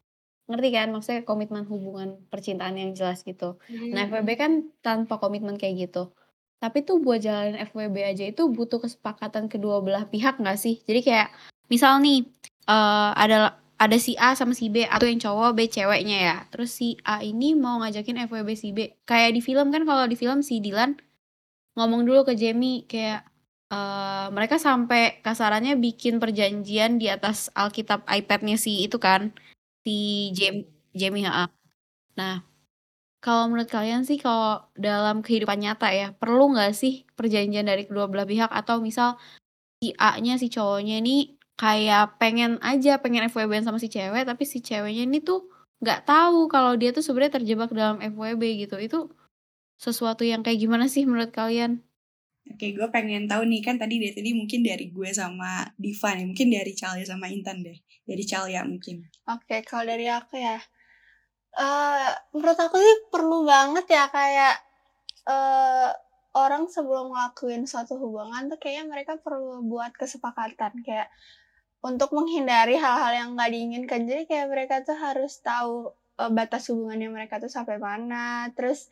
Ngerti 0.51 0.69
kan? 0.75 0.87
Maksudnya 0.91 1.23
komitmen 1.23 1.63
hubungan 1.71 2.19
percintaan 2.27 2.75
yang 2.75 2.91
jelas 2.91 3.23
gitu. 3.23 3.55
Nah, 3.95 4.11
FWB 4.11 4.29
kan 4.35 4.51
tanpa 4.83 5.23
komitmen 5.23 5.55
kayak 5.55 5.87
gitu. 5.87 6.11
Tapi 6.59 6.83
tuh 6.83 6.99
buat 6.99 7.23
jalanin 7.23 7.63
FWB 7.63 7.95
aja 8.03 8.27
itu 8.27 8.43
butuh 8.51 8.83
kesepakatan 8.83 9.47
kedua 9.47 9.79
belah 9.79 10.03
pihak 10.11 10.35
nggak 10.35 10.59
sih? 10.59 10.83
Jadi 10.83 10.99
kayak 10.99 11.31
misal 11.71 12.03
nih 12.03 12.27
eh 12.67 13.11
ada 13.15 13.63
ada 13.75 13.97
si 13.99 14.15
A 14.15 14.35
sama 14.39 14.55
si 14.55 14.71
B 14.71 14.87
atau 14.87 15.05
yang 15.07 15.19
cowok 15.19 15.51
B 15.57 15.67
ceweknya 15.67 16.17
ya. 16.17 16.37
Terus 16.51 16.71
si 16.71 16.95
A 17.03 17.19
ini 17.23 17.53
mau 17.55 17.79
ngajakin 17.83 18.27
FWB 18.27 18.49
si 18.55 18.69
B. 18.71 18.95
Kayak 19.03 19.35
di 19.35 19.41
film 19.43 19.71
kan 19.73 19.83
kalau 19.83 20.07
di 20.07 20.15
film 20.15 20.39
si 20.39 20.63
Dilan 20.63 20.95
ngomong 21.75 22.07
dulu 22.07 22.23
ke 22.23 22.33
Jamie 22.39 22.87
kayak 22.87 23.27
eh 23.73 24.27
mereka 24.31 24.55
sampai 24.61 25.19
kasarannya 25.25 25.75
bikin 25.81 26.21
perjanjian 26.21 27.01
di 27.01 27.09
atas 27.11 27.49
Alkitab 27.57 28.05
iPad-nya 28.07 28.55
si 28.55 28.85
itu 28.85 28.97
kan 29.01 29.33
si 29.83 30.31
Jamie 30.37 30.69
Jamie 30.95 31.27
ha. 31.27 31.51
Nah, 32.15 32.39
kalau 33.19 33.51
menurut 33.51 33.67
kalian 33.67 34.07
sih 34.07 34.15
kalau 34.21 34.63
dalam 34.79 35.19
kehidupan 35.25 35.59
nyata 35.59 35.91
ya, 35.91 36.15
perlu 36.15 36.55
nggak 36.55 36.71
sih 36.71 37.03
perjanjian 37.17 37.67
dari 37.67 37.83
kedua 37.89 38.07
belah 38.07 38.23
pihak 38.23 38.47
atau 38.53 38.79
misal 38.79 39.19
si 39.81 39.91
A-nya 39.99 40.39
si 40.39 40.47
cowoknya 40.47 41.03
ini 41.03 41.35
kayak 41.55 42.19
pengen 42.19 42.59
aja 42.59 42.99
pengen 42.99 43.31
FWB 43.31 43.63
sama 43.63 43.79
si 43.79 43.87
cewek 43.87 44.27
tapi 44.27 44.43
si 44.43 44.59
ceweknya 44.59 45.07
ini 45.07 45.23
tuh 45.23 45.47
nggak 45.79 46.07
tahu 46.07 46.51
kalau 46.51 46.75
dia 46.75 46.91
tuh 46.91 47.03
sebenarnya 47.03 47.39
terjebak 47.41 47.71
dalam 47.71 47.99
FWB 47.99 48.67
gitu. 48.67 48.75
Itu 48.79 48.99
sesuatu 49.75 50.23
yang 50.23 50.43
kayak 50.43 50.59
gimana 50.59 50.87
sih 50.87 51.03
menurut 51.03 51.31
kalian? 51.35 51.83
Oke, 52.45 52.77
gue 52.77 52.87
pengen 52.93 53.25
tahu 53.25 53.41
nih 53.49 53.61
kan 53.65 53.81
tadi 53.81 53.97
dari 53.97 54.13
tadi 54.13 54.31
mungkin 54.37 54.61
dari 54.61 54.93
gue 54.93 55.09
sama 55.09 55.65
Diva 55.81 56.13
nih, 56.13 56.29
mungkin 56.29 56.53
dari 56.53 56.73
Calia 56.77 57.01
sama 57.01 57.25
Intan 57.25 57.65
deh, 57.65 57.73
dari 58.05 58.21
Calia 58.21 58.61
mungkin. 58.61 59.01
Oke, 59.25 59.65
kalau 59.65 59.89
dari 59.89 60.05
aku 60.05 60.37
ya, 60.37 60.61
eh 61.57 62.11
menurut 62.37 62.59
aku 62.59 62.77
sih 62.77 62.97
perlu 63.09 63.49
banget 63.49 63.89
ya 63.89 64.05
kayak 64.13 64.61
eh 65.25 65.89
orang 66.37 66.69
sebelum 66.69 67.15
ngelakuin 67.15 67.65
suatu 67.65 67.97
hubungan 67.97 68.51
tuh 68.51 68.59
kayaknya 68.61 68.93
mereka 68.93 69.17
perlu 69.17 69.65
buat 69.65 69.95
kesepakatan 69.97 70.83
kayak 70.85 71.09
untuk 71.85 72.09
menghindari 72.17 72.81
hal-hal 72.81 73.13
yang 73.13 73.29
nggak 73.37 73.51
diinginkan. 73.53 74.09
Jadi 74.09 74.25
kayak 74.25 74.49
mereka 74.49 74.75
tuh 74.81 74.97
harus 74.97 75.37
tahu 75.45 75.93
uh, 76.17 76.31
batas 76.33 76.73
hubungannya 76.73 77.13
mereka 77.13 77.37
tuh 77.37 77.53
sampai 77.53 77.77
mana. 77.77 78.49
Terus 78.57 78.89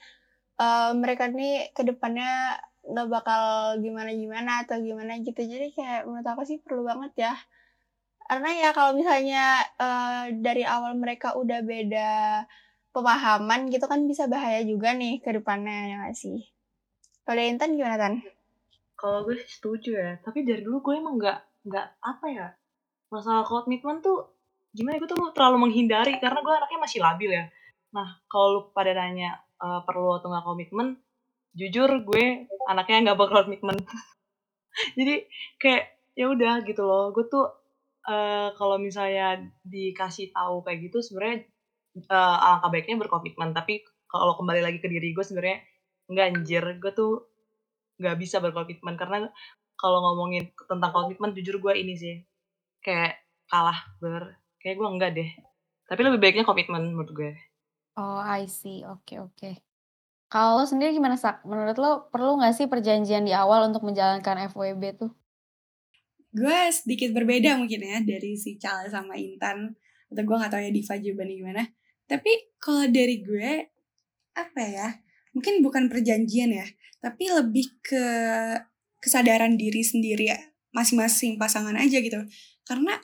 uh, 0.61 0.93
mereka 0.93 1.25
nih 1.25 1.73
ke 1.73 1.81
depannya 1.81 2.61
nggak 2.85 3.09
bakal 3.09 3.43
gimana-gimana 3.81 4.61
atau 4.61 4.77
gimana 4.77 5.17
gitu. 5.25 5.41
Jadi 5.41 5.73
kayak 5.73 6.05
menurut 6.05 6.27
aku 6.29 6.45
sih 6.45 6.61
perlu 6.61 6.85
banget 6.85 7.13
ya. 7.17 7.33
Karena 8.29 8.49
ya 8.53 8.69
kalau 8.77 8.93
misalnya 8.93 9.57
uh, 9.81 10.29
dari 10.29 10.61
awal 10.61 10.93
mereka 10.93 11.33
udah 11.33 11.65
beda 11.65 12.45
pemahaman 12.93 13.73
gitu 13.73 13.89
kan 13.89 14.05
bisa 14.05 14.29
bahaya 14.29 14.61
juga 14.61 14.93
nih 14.93 15.17
ke 15.17 15.33
depannya 15.33 15.89
ya 15.89 15.95
gak 16.07 16.15
sih? 16.15 16.45
Kalau 17.25 17.41
Intan 17.41 17.73
gimana 17.73 17.97
Tan? 17.97 18.13
Kalau 18.93 19.25
gue 19.25 19.41
setuju 19.43 19.97
ya, 19.97 20.11
tapi 20.21 20.45
dari 20.45 20.61
dulu 20.61 20.79
gue 20.79 20.95
emang 21.01 21.17
nggak 21.17 21.39
nggak 21.67 21.87
apa 22.03 22.25
ya 22.31 22.47
masalah 23.13 23.45
komitmen 23.45 24.01
tuh 24.01 24.33
gimana 24.73 24.97
gue 24.97 25.05
tuh 25.05 25.21
terlalu 25.37 25.69
menghindari 25.69 26.17
karena 26.17 26.41
gue 26.41 26.53
anaknya 26.53 26.79
masih 26.81 26.99
labil 27.05 27.29
ya. 27.29 27.45
Nah 27.93 28.17
kalau 28.25 28.47
lu 28.49 28.61
pada 28.73 28.97
nanya 28.97 29.37
uh, 29.61 29.85
perlu 29.85 30.17
atau 30.17 30.33
nggak 30.33 30.45
komitmen, 30.49 30.97
jujur 31.53 32.01
gue 32.01 32.49
anaknya 32.65 33.13
nggak 33.13 33.19
bakal 33.21 33.45
komitmen. 33.45 33.77
Jadi 34.97 35.29
kayak 35.61 35.93
ya 36.17 36.25
udah 36.33 36.65
gitu 36.65 36.81
loh, 36.81 37.13
gue 37.13 37.29
tuh 37.29 37.45
uh, 38.09 38.49
kalau 38.57 38.81
misalnya 38.81 39.45
dikasih 39.61 40.33
tahu 40.33 40.65
kayak 40.65 40.89
gitu 40.89 41.05
sebenarnya 41.05 41.45
uh, 42.09 42.37
alangkah 42.41 42.73
baiknya 42.73 42.97
berkomitmen. 42.97 43.53
Tapi 43.53 43.85
kalau 44.09 44.33
kembali 44.41 44.65
lagi 44.65 44.81
ke 44.81 44.89
diri 44.89 45.13
gue 45.13 45.21
sebenarnya 45.21 45.61
nggak 46.09 46.25
anjir, 46.33 46.65
gue 46.81 46.91
tuh 46.97 47.29
nggak 48.01 48.17
bisa 48.17 48.41
berkomitmen 48.41 48.97
karena 48.97 49.29
kalau 49.77 50.01
ngomongin 50.01 50.49
tentang 50.65 50.89
komitmen 50.89 51.29
jujur 51.37 51.61
gue 51.61 51.77
ini 51.77 51.93
sih 51.93 52.17
kayak 52.83 53.23
kalah 53.47 53.79
ber 53.97 54.37
kayak 54.59 54.75
gue 54.77 54.87
enggak 54.87 55.11
deh. 55.15 55.29
Tapi 55.87 56.01
lebih 56.03 56.19
baiknya 56.19 56.43
komitmen 56.43 56.93
menurut 56.93 57.11
gue. 57.15 57.31
Oh 57.95 58.19
I 58.19 58.45
see. 58.45 58.83
Oke 58.83 59.15
okay, 59.15 59.17
oke. 59.23 59.35
Okay. 59.39 59.55
kalau 60.33 60.65
sendiri 60.65 60.97
gimana 60.97 61.13
sak? 61.13 61.45
Menurut 61.45 61.77
lo 61.77 61.91
perlu 62.09 62.41
nggak 62.41 62.57
sih 62.57 62.65
perjanjian 62.65 63.21
di 63.21 63.37
awal 63.37 63.69
untuk 63.69 63.85
menjalankan 63.85 64.49
FWB 64.49 64.83
tuh? 64.97 65.13
Gue 66.33 66.73
sedikit 66.73 67.13
berbeda 67.13 67.53
mungkin 67.61 67.85
ya 67.85 68.01
dari 68.01 68.33
si 68.33 68.57
Cal 68.57 68.89
sama 68.89 69.13
Intan. 69.13 69.77
Atau 70.09 70.25
gue 70.25 70.35
nggak 70.35 70.49
tahu 70.49 70.61
ya 70.65 70.71
Diva 70.73 70.97
jawabannya 70.97 71.35
gimana. 71.37 71.63
Tapi 72.09 72.57
kalau 72.57 72.89
dari 72.89 73.21
gue 73.21 73.73
apa 74.33 74.61
ya 74.65 74.87
mungkin 75.33 75.61
bukan 75.61 75.89
perjanjian 75.89 76.49
ya 76.53 76.65
tapi 77.01 77.29
lebih 77.29 77.73
ke 77.83 78.05
kesadaran 79.01 79.59
diri 79.59 79.83
sendiri 79.83 80.31
ya 80.31 80.39
masing-masing 80.73 81.37
pasangan 81.37 81.75
aja 81.77 81.99
gitu 82.01 82.17
karena 82.63 82.99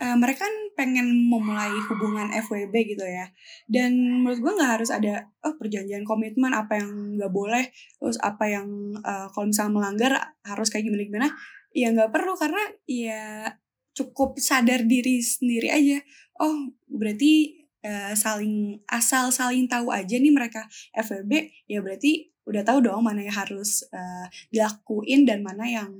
uh, 0.00 0.16
mereka 0.18 0.46
kan 0.46 0.54
pengen 0.74 1.30
memulai 1.30 1.70
hubungan 1.90 2.30
FWB 2.34 2.74
gitu 2.96 3.04
ya. 3.06 3.30
Dan 3.70 4.22
menurut 4.22 4.40
gue 4.42 4.52
nggak 4.58 4.72
harus 4.80 4.90
ada 4.90 5.30
oh 5.46 5.54
perjanjian 5.54 6.02
komitmen 6.02 6.50
apa 6.50 6.82
yang 6.82 7.18
nggak 7.18 7.32
boleh 7.32 7.64
terus 8.00 8.18
apa 8.20 8.44
yang 8.50 8.66
uh, 9.02 9.30
kalau 9.30 9.46
misalnya 9.50 9.72
melanggar 9.74 10.12
harus 10.42 10.68
kayak 10.70 10.90
gimana 10.90 11.04
gimana. 11.06 11.28
Ya 11.74 11.90
nggak 11.90 12.10
perlu 12.14 12.34
karena 12.38 12.62
ya 12.86 13.50
cukup 13.94 14.38
sadar 14.42 14.82
diri 14.86 15.22
sendiri 15.22 15.70
aja. 15.70 15.98
Oh 16.42 16.74
berarti 16.90 17.64
uh, 17.86 18.12
saling 18.18 18.82
asal 18.90 19.30
saling 19.30 19.70
tahu 19.70 19.94
aja 19.94 20.18
nih 20.18 20.34
mereka 20.34 20.66
FWB 20.96 21.52
ya 21.70 21.78
berarti 21.84 22.34
udah 22.44 22.60
tahu 22.60 22.84
dong 22.84 23.00
mana 23.00 23.24
yang 23.24 23.32
harus 23.32 23.88
uh, 23.88 24.26
dilakuin 24.52 25.24
dan 25.24 25.40
mana 25.40 25.64
yang 25.64 25.90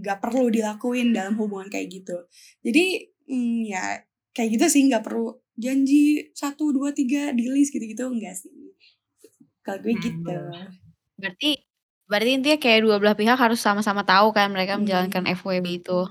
nggak 0.00 0.18
perlu 0.18 0.50
dilakuin 0.50 1.14
dalam 1.14 1.38
hubungan 1.38 1.70
kayak 1.70 1.90
gitu 1.90 2.16
jadi 2.66 3.10
mm, 3.30 3.58
ya 3.70 3.84
kayak 4.34 4.58
gitu 4.58 4.66
sih 4.66 4.82
nggak 4.90 5.06
perlu 5.06 5.38
janji 5.54 6.34
satu 6.34 6.74
dua 6.74 6.90
tiga 6.90 7.30
di 7.30 7.46
list 7.46 7.70
gitu 7.70 7.86
gitu 7.86 8.10
enggak 8.10 8.34
sih 8.34 8.50
kalau 9.62 9.78
gue 9.80 9.94
hmm, 9.94 10.02
gitu 10.02 10.36
berarti 11.14 11.50
berarti 12.04 12.30
intinya 12.36 12.58
kayak 12.58 12.80
dua 12.82 12.96
belah 12.98 13.16
pihak 13.16 13.38
harus 13.38 13.62
sama-sama 13.62 14.02
tahu 14.02 14.34
kan 14.34 14.50
mereka 14.50 14.74
hmm. 14.74 14.84
menjalankan 14.84 15.24
FWB 15.38 15.66
itu 15.86 16.02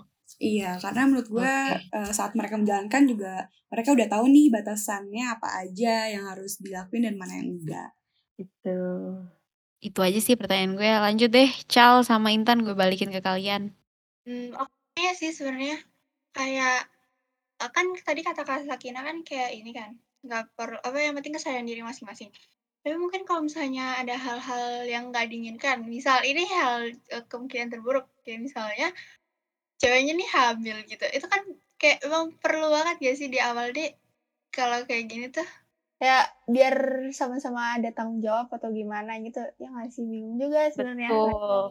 Iya, 0.43 0.75
karena 0.81 1.07
menurut 1.07 1.29
gue 1.29 1.45
okay. 1.45 1.87
uh, 1.93 2.11
saat 2.11 2.33
mereka 2.33 2.59
menjalankan 2.59 3.07
juga 3.07 3.47
mereka 3.69 3.95
udah 3.95 4.07
tahu 4.11 4.25
nih 4.27 4.51
batasannya 4.51 5.23
apa 5.29 5.47
aja 5.63 6.09
yang 6.09 6.25
harus 6.27 6.59
dilakuin 6.59 7.07
dan 7.07 7.15
mana 7.15 7.39
yang 7.39 7.53
enggak. 7.53 7.89
Gitu. 8.35 8.81
Itu 9.83 9.99
aja 9.99 10.15
sih 10.23 10.39
pertanyaan 10.39 10.79
gue. 10.79 10.87
Lanjut 10.87 11.29
deh, 11.29 11.51
Cal 11.67 12.07
sama 12.07 12.31
Intan 12.31 12.63
gue 12.63 12.71
balikin 12.71 13.11
ke 13.11 13.19
kalian. 13.19 13.75
Hmm, 14.23 14.55
oke 14.55 14.71
okay 14.95 15.11
sih 15.19 15.35
sebenarnya 15.35 15.75
kayak 16.31 16.87
eh, 17.59 17.71
kan 17.75 17.91
tadi 17.99 18.23
kata 18.23 18.47
Kak 18.47 18.63
Sakina 18.63 19.03
kan 19.03 19.27
kayak 19.27 19.51
ini 19.51 19.75
kan 19.75 19.99
nggak 20.23 20.55
perlu 20.55 20.79
apa 20.79 20.95
yang 21.03 21.19
penting 21.19 21.35
kesadaran 21.35 21.67
diri 21.67 21.83
masing-masing. 21.83 22.31
Tapi 22.83 22.95
mungkin 22.95 23.27
kalau 23.27 23.43
misalnya 23.43 23.99
ada 23.99 24.15
hal-hal 24.15 24.87
yang 24.87 25.11
nggak 25.11 25.27
diinginkan, 25.27 25.83
misal 25.83 26.23
ini 26.23 26.47
hal 26.47 26.95
uh, 27.15 27.23
kemungkinan 27.27 27.71
terburuk 27.71 28.07
kayak 28.23 28.43
misalnya 28.43 28.91
ceweknya 29.79 30.15
nih 30.15 30.29
hamil 30.31 30.77
gitu, 30.87 31.03
itu 31.11 31.27
kan 31.27 31.43
kayak 31.75 31.99
emang 32.07 32.31
perlu 32.39 32.71
banget 32.71 32.95
gak 33.03 33.17
sih 33.19 33.27
di 33.27 33.39
awal 33.43 33.75
deh 33.75 33.91
kalau 34.47 34.79
kayak 34.87 35.11
gini 35.11 35.27
tuh 35.27 35.43
ya 36.03 36.27
biar 36.51 36.75
sama-sama 37.15 37.79
ada 37.79 37.87
tanggung 37.95 38.19
jawab 38.19 38.51
atau 38.51 38.67
gimana 38.75 39.15
gitu 39.23 39.39
ya 39.55 39.71
nggak 39.71 39.89
sih? 39.95 40.03
Bingung 40.03 40.35
juga 40.35 40.67
sebenarnya. 40.75 41.09
Betul. 41.15 41.63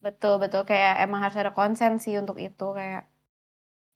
Betul 0.00 0.34
betul. 0.40 0.62
Kayak 0.64 1.04
emang 1.04 1.20
harus 1.20 1.36
ada 1.36 1.52
konsen 1.52 2.00
sih 2.00 2.16
untuk 2.16 2.40
itu 2.40 2.66
kayak 2.72 3.04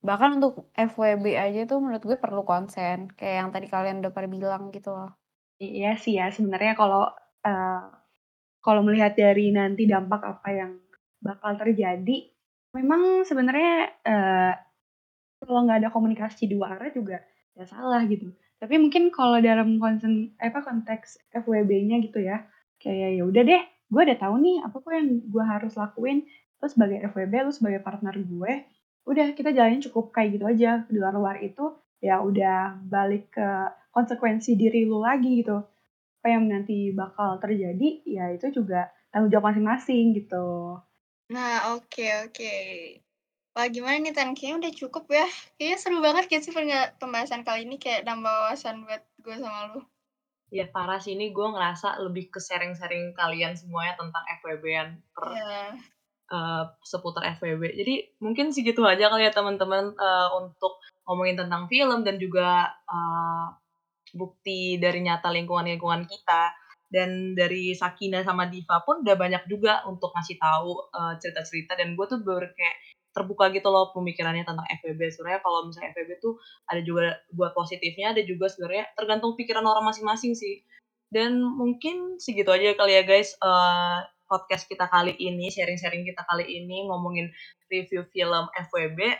bahkan 0.00 0.40
untuk 0.40 0.72
FWB 0.72 1.36
aja 1.36 1.68
tuh 1.68 1.76
menurut 1.76 2.00
gue 2.00 2.16
perlu 2.16 2.40
konsen 2.48 3.12
kayak 3.20 3.36
yang 3.44 3.48
tadi 3.52 3.68
kalian 3.68 4.00
udah 4.00 4.12
pernah 4.12 4.32
bilang 4.32 4.62
gitu 4.72 4.92
loh. 4.92 5.12
Iya 5.60 5.96
sih 6.00 6.16
ya 6.16 6.32
sebenarnya 6.32 6.72
kalau 6.72 7.04
uh, 7.44 7.84
kalau 8.64 8.80
melihat 8.80 9.12
dari 9.12 9.52
nanti 9.52 9.84
dampak 9.84 10.24
apa 10.24 10.48
yang 10.52 10.72
bakal 11.20 11.52
terjadi 11.60 12.32
memang 12.72 13.28
sebenarnya 13.28 13.92
uh, 14.08 14.52
kalau 15.44 15.68
nggak 15.68 15.84
ada 15.84 15.90
komunikasi 15.92 16.48
dua 16.48 16.76
arah 16.76 16.88
juga 16.92 17.20
ya 17.52 17.64
salah 17.68 18.00
gitu 18.08 18.32
tapi 18.60 18.76
mungkin 18.76 19.08
kalau 19.08 19.40
dalam 19.40 19.80
konsen 19.80 20.36
apa 20.36 20.60
konteks 20.60 21.32
FWB-nya 21.32 21.96
gitu 22.04 22.20
ya, 22.20 22.44
kayak 22.76 23.16
ya 23.16 23.24
udah 23.24 23.42
deh, 23.42 23.62
gue 23.64 24.02
udah 24.04 24.18
tahu 24.20 24.36
nih 24.36 24.56
apa 24.60 24.76
kok 24.76 24.92
yang 24.92 25.08
gue 25.24 25.44
harus 25.44 25.72
lakuin. 25.80 26.28
Terus 26.60 26.76
sebagai 26.76 27.00
FWB, 27.08 27.32
lu 27.48 27.52
sebagai 27.56 27.80
partner 27.80 28.14
gue, 28.20 28.52
udah 29.08 29.26
kita 29.32 29.56
jalanin 29.56 29.80
cukup 29.80 30.12
kayak 30.12 30.36
gitu 30.36 30.44
aja. 30.44 30.84
Di 30.84 30.92
luar-luar 31.00 31.40
itu 31.40 31.72
ya 32.04 32.20
udah 32.20 32.84
balik 32.84 33.32
ke 33.32 33.48
konsekuensi 33.96 34.60
diri 34.60 34.84
lu 34.84 35.00
lagi 35.00 35.40
gitu. 35.40 35.56
Apa 36.20 36.28
yang 36.28 36.52
nanti 36.52 36.92
bakal 36.92 37.40
terjadi, 37.40 38.04
ya 38.04 38.28
itu 38.28 38.52
juga 38.52 38.92
tanggung 39.08 39.32
jawab 39.32 39.56
masing-masing 39.56 40.12
gitu. 40.20 40.76
Nah, 41.32 41.72
oke 41.72 41.88
okay, 41.88 42.10
oke. 42.28 42.36
Okay. 42.36 43.09
Wah, 43.50 43.66
gimana 43.66 43.98
nih 43.98 44.14
Tan? 44.14 44.38
Kayaknya 44.38 44.56
udah 44.62 44.72
cukup 44.78 45.04
ya. 45.10 45.26
Kayaknya 45.58 45.78
seru 45.82 45.98
banget 45.98 46.24
gak 46.30 46.42
sih 46.46 46.54
pembahasan 47.02 47.42
kali 47.42 47.66
ini 47.66 47.82
kayak 47.82 48.06
nambah 48.06 48.30
wawasan 48.30 48.86
buat 48.86 49.02
gue 49.26 49.36
sama 49.42 49.74
lu. 49.74 49.80
Ya 50.50 50.66
parah 50.70 50.98
sih 51.02 51.14
ini 51.14 51.34
gue 51.34 51.46
ngerasa 51.46 51.98
lebih 52.02 52.30
ke 52.30 52.38
sharing-sharing 52.42 53.14
kalian 53.14 53.54
semuanya 53.54 53.94
tentang 53.98 54.22
FWB-an 54.42 54.88
per 55.14 55.24
yeah. 55.30 55.38
Iya. 55.38 55.66
uh, 56.30 56.64
seputar 56.82 57.22
FWB. 57.38 57.74
Jadi 57.74 57.94
mungkin 58.22 58.54
segitu 58.54 58.82
aja 58.86 59.10
kali 59.10 59.26
ya 59.26 59.34
teman-teman 59.34 59.94
uh, 59.94 60.28
untuk 60.42 60.78
ngomongin 61.06 61.38
tentang 61.38 61.66
film 61.66 62.06
dan 62.06 62.18
juga 62.22 62.70
uh, 62.86 63.46
bukti 64.14 64.78
dari 64.78 65.02
nyata 65.06 65.30
lingkungan-lingkungan 65.30 66.06
kita 66.06 66.54
dan 66.90 67.38
dari 67.38 67.70
Sakina 67.78 68.26
sama 68.26 68.50
Diva 68.50 68.82
pun 68.82 69.06
udah 69.06 69.14
banyak 69.14 69.46
juga 69.46 69.86
untuk 69.86 70.10
ngasih 70.10 70.38
tahu 70.42 70.90
uh, 70.90 71.14
cerita-cerita 71.18 71.78
dan 71.78 71.94
gue 71.94 72.06
tuh 72.10 72.18
baru 72.22 72.50
kayak 72.50 72.76
terbuka 73.10 73.50
gitu 73.50 73.68
loh 73.68 73.90
pemikirannya 73.90 74.46
tentang 74.46 74.66
FVB. 74.82 75.00
Sebenarnya 75.10 75.40
kalau 75.42 75.66
misalnya 75.66 75.90
FVB 75.94 76.10
tuh 76.22 76.38
ada 76.70 76.80
juga 76.82 77.18
buat 77.34 77.52
positifnya, 77.52 78.14
ada 78.14 78.22
juga 78.22 78.46
sebenarnya 78.46 78.90
tergantung 78.94 79.34
pikiran 79.34 79.66
orang 79.66 79.86
masing-masing 79.90 80.38
sih. 80.38 80.62
Dan 81.10 81.42
mungkin 81.42 82.22
segitu 82.22 82.54
aja 82.54 82.78
kali 82.78 82.94
ya 82.94 83.02
guys 83.02 83.34
uh, 83.42 84.06
podcast 84.30 84.70
kita 84.70 84.86
kali 84.86 85.18
ini, 85.18 85.50
sharing-sharing 85.50 86.06
kita 86.06 86.22
kali 86.22 86.46
ini 86.46 86.86
ngomongin 86.86 87.34
review 87.66 88.06
film 88.14 88.46
FWB. 88.54 89.18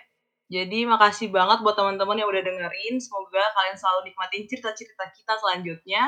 Jadi 0.51 0.83
makasih 0.83 1.31
banget 1.31 1.63
buat 1.63 1.79
teman-teman 1.79 2.19
yang 2.19 2.27
udah 2.31 2.43
dengerin. 2.43 2.99
Semoga 2.99 3.43
kalian 3.55 3.79
selalu 3.79 4.11
nikmatin 4.11 4.51
cerita-cerita 4.51 5.07
kita 5.15 5.35
selanjutnya. 5.39 6.03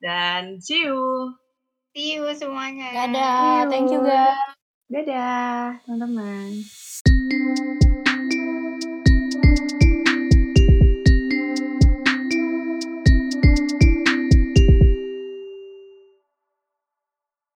Dan 0.00 0.60
see 0.60 0.84
you. 0.84 1.32
See 1.96 2.20
you 2.20 2.28
semuanya. 2.36 2.92
Dadah. 2.92 3.72
Thank 3.72 3.88
you 3.88 4.04
guys. 4.04 4.55
Dadah 4.86 5.82
teman-teman. 5.82 6.62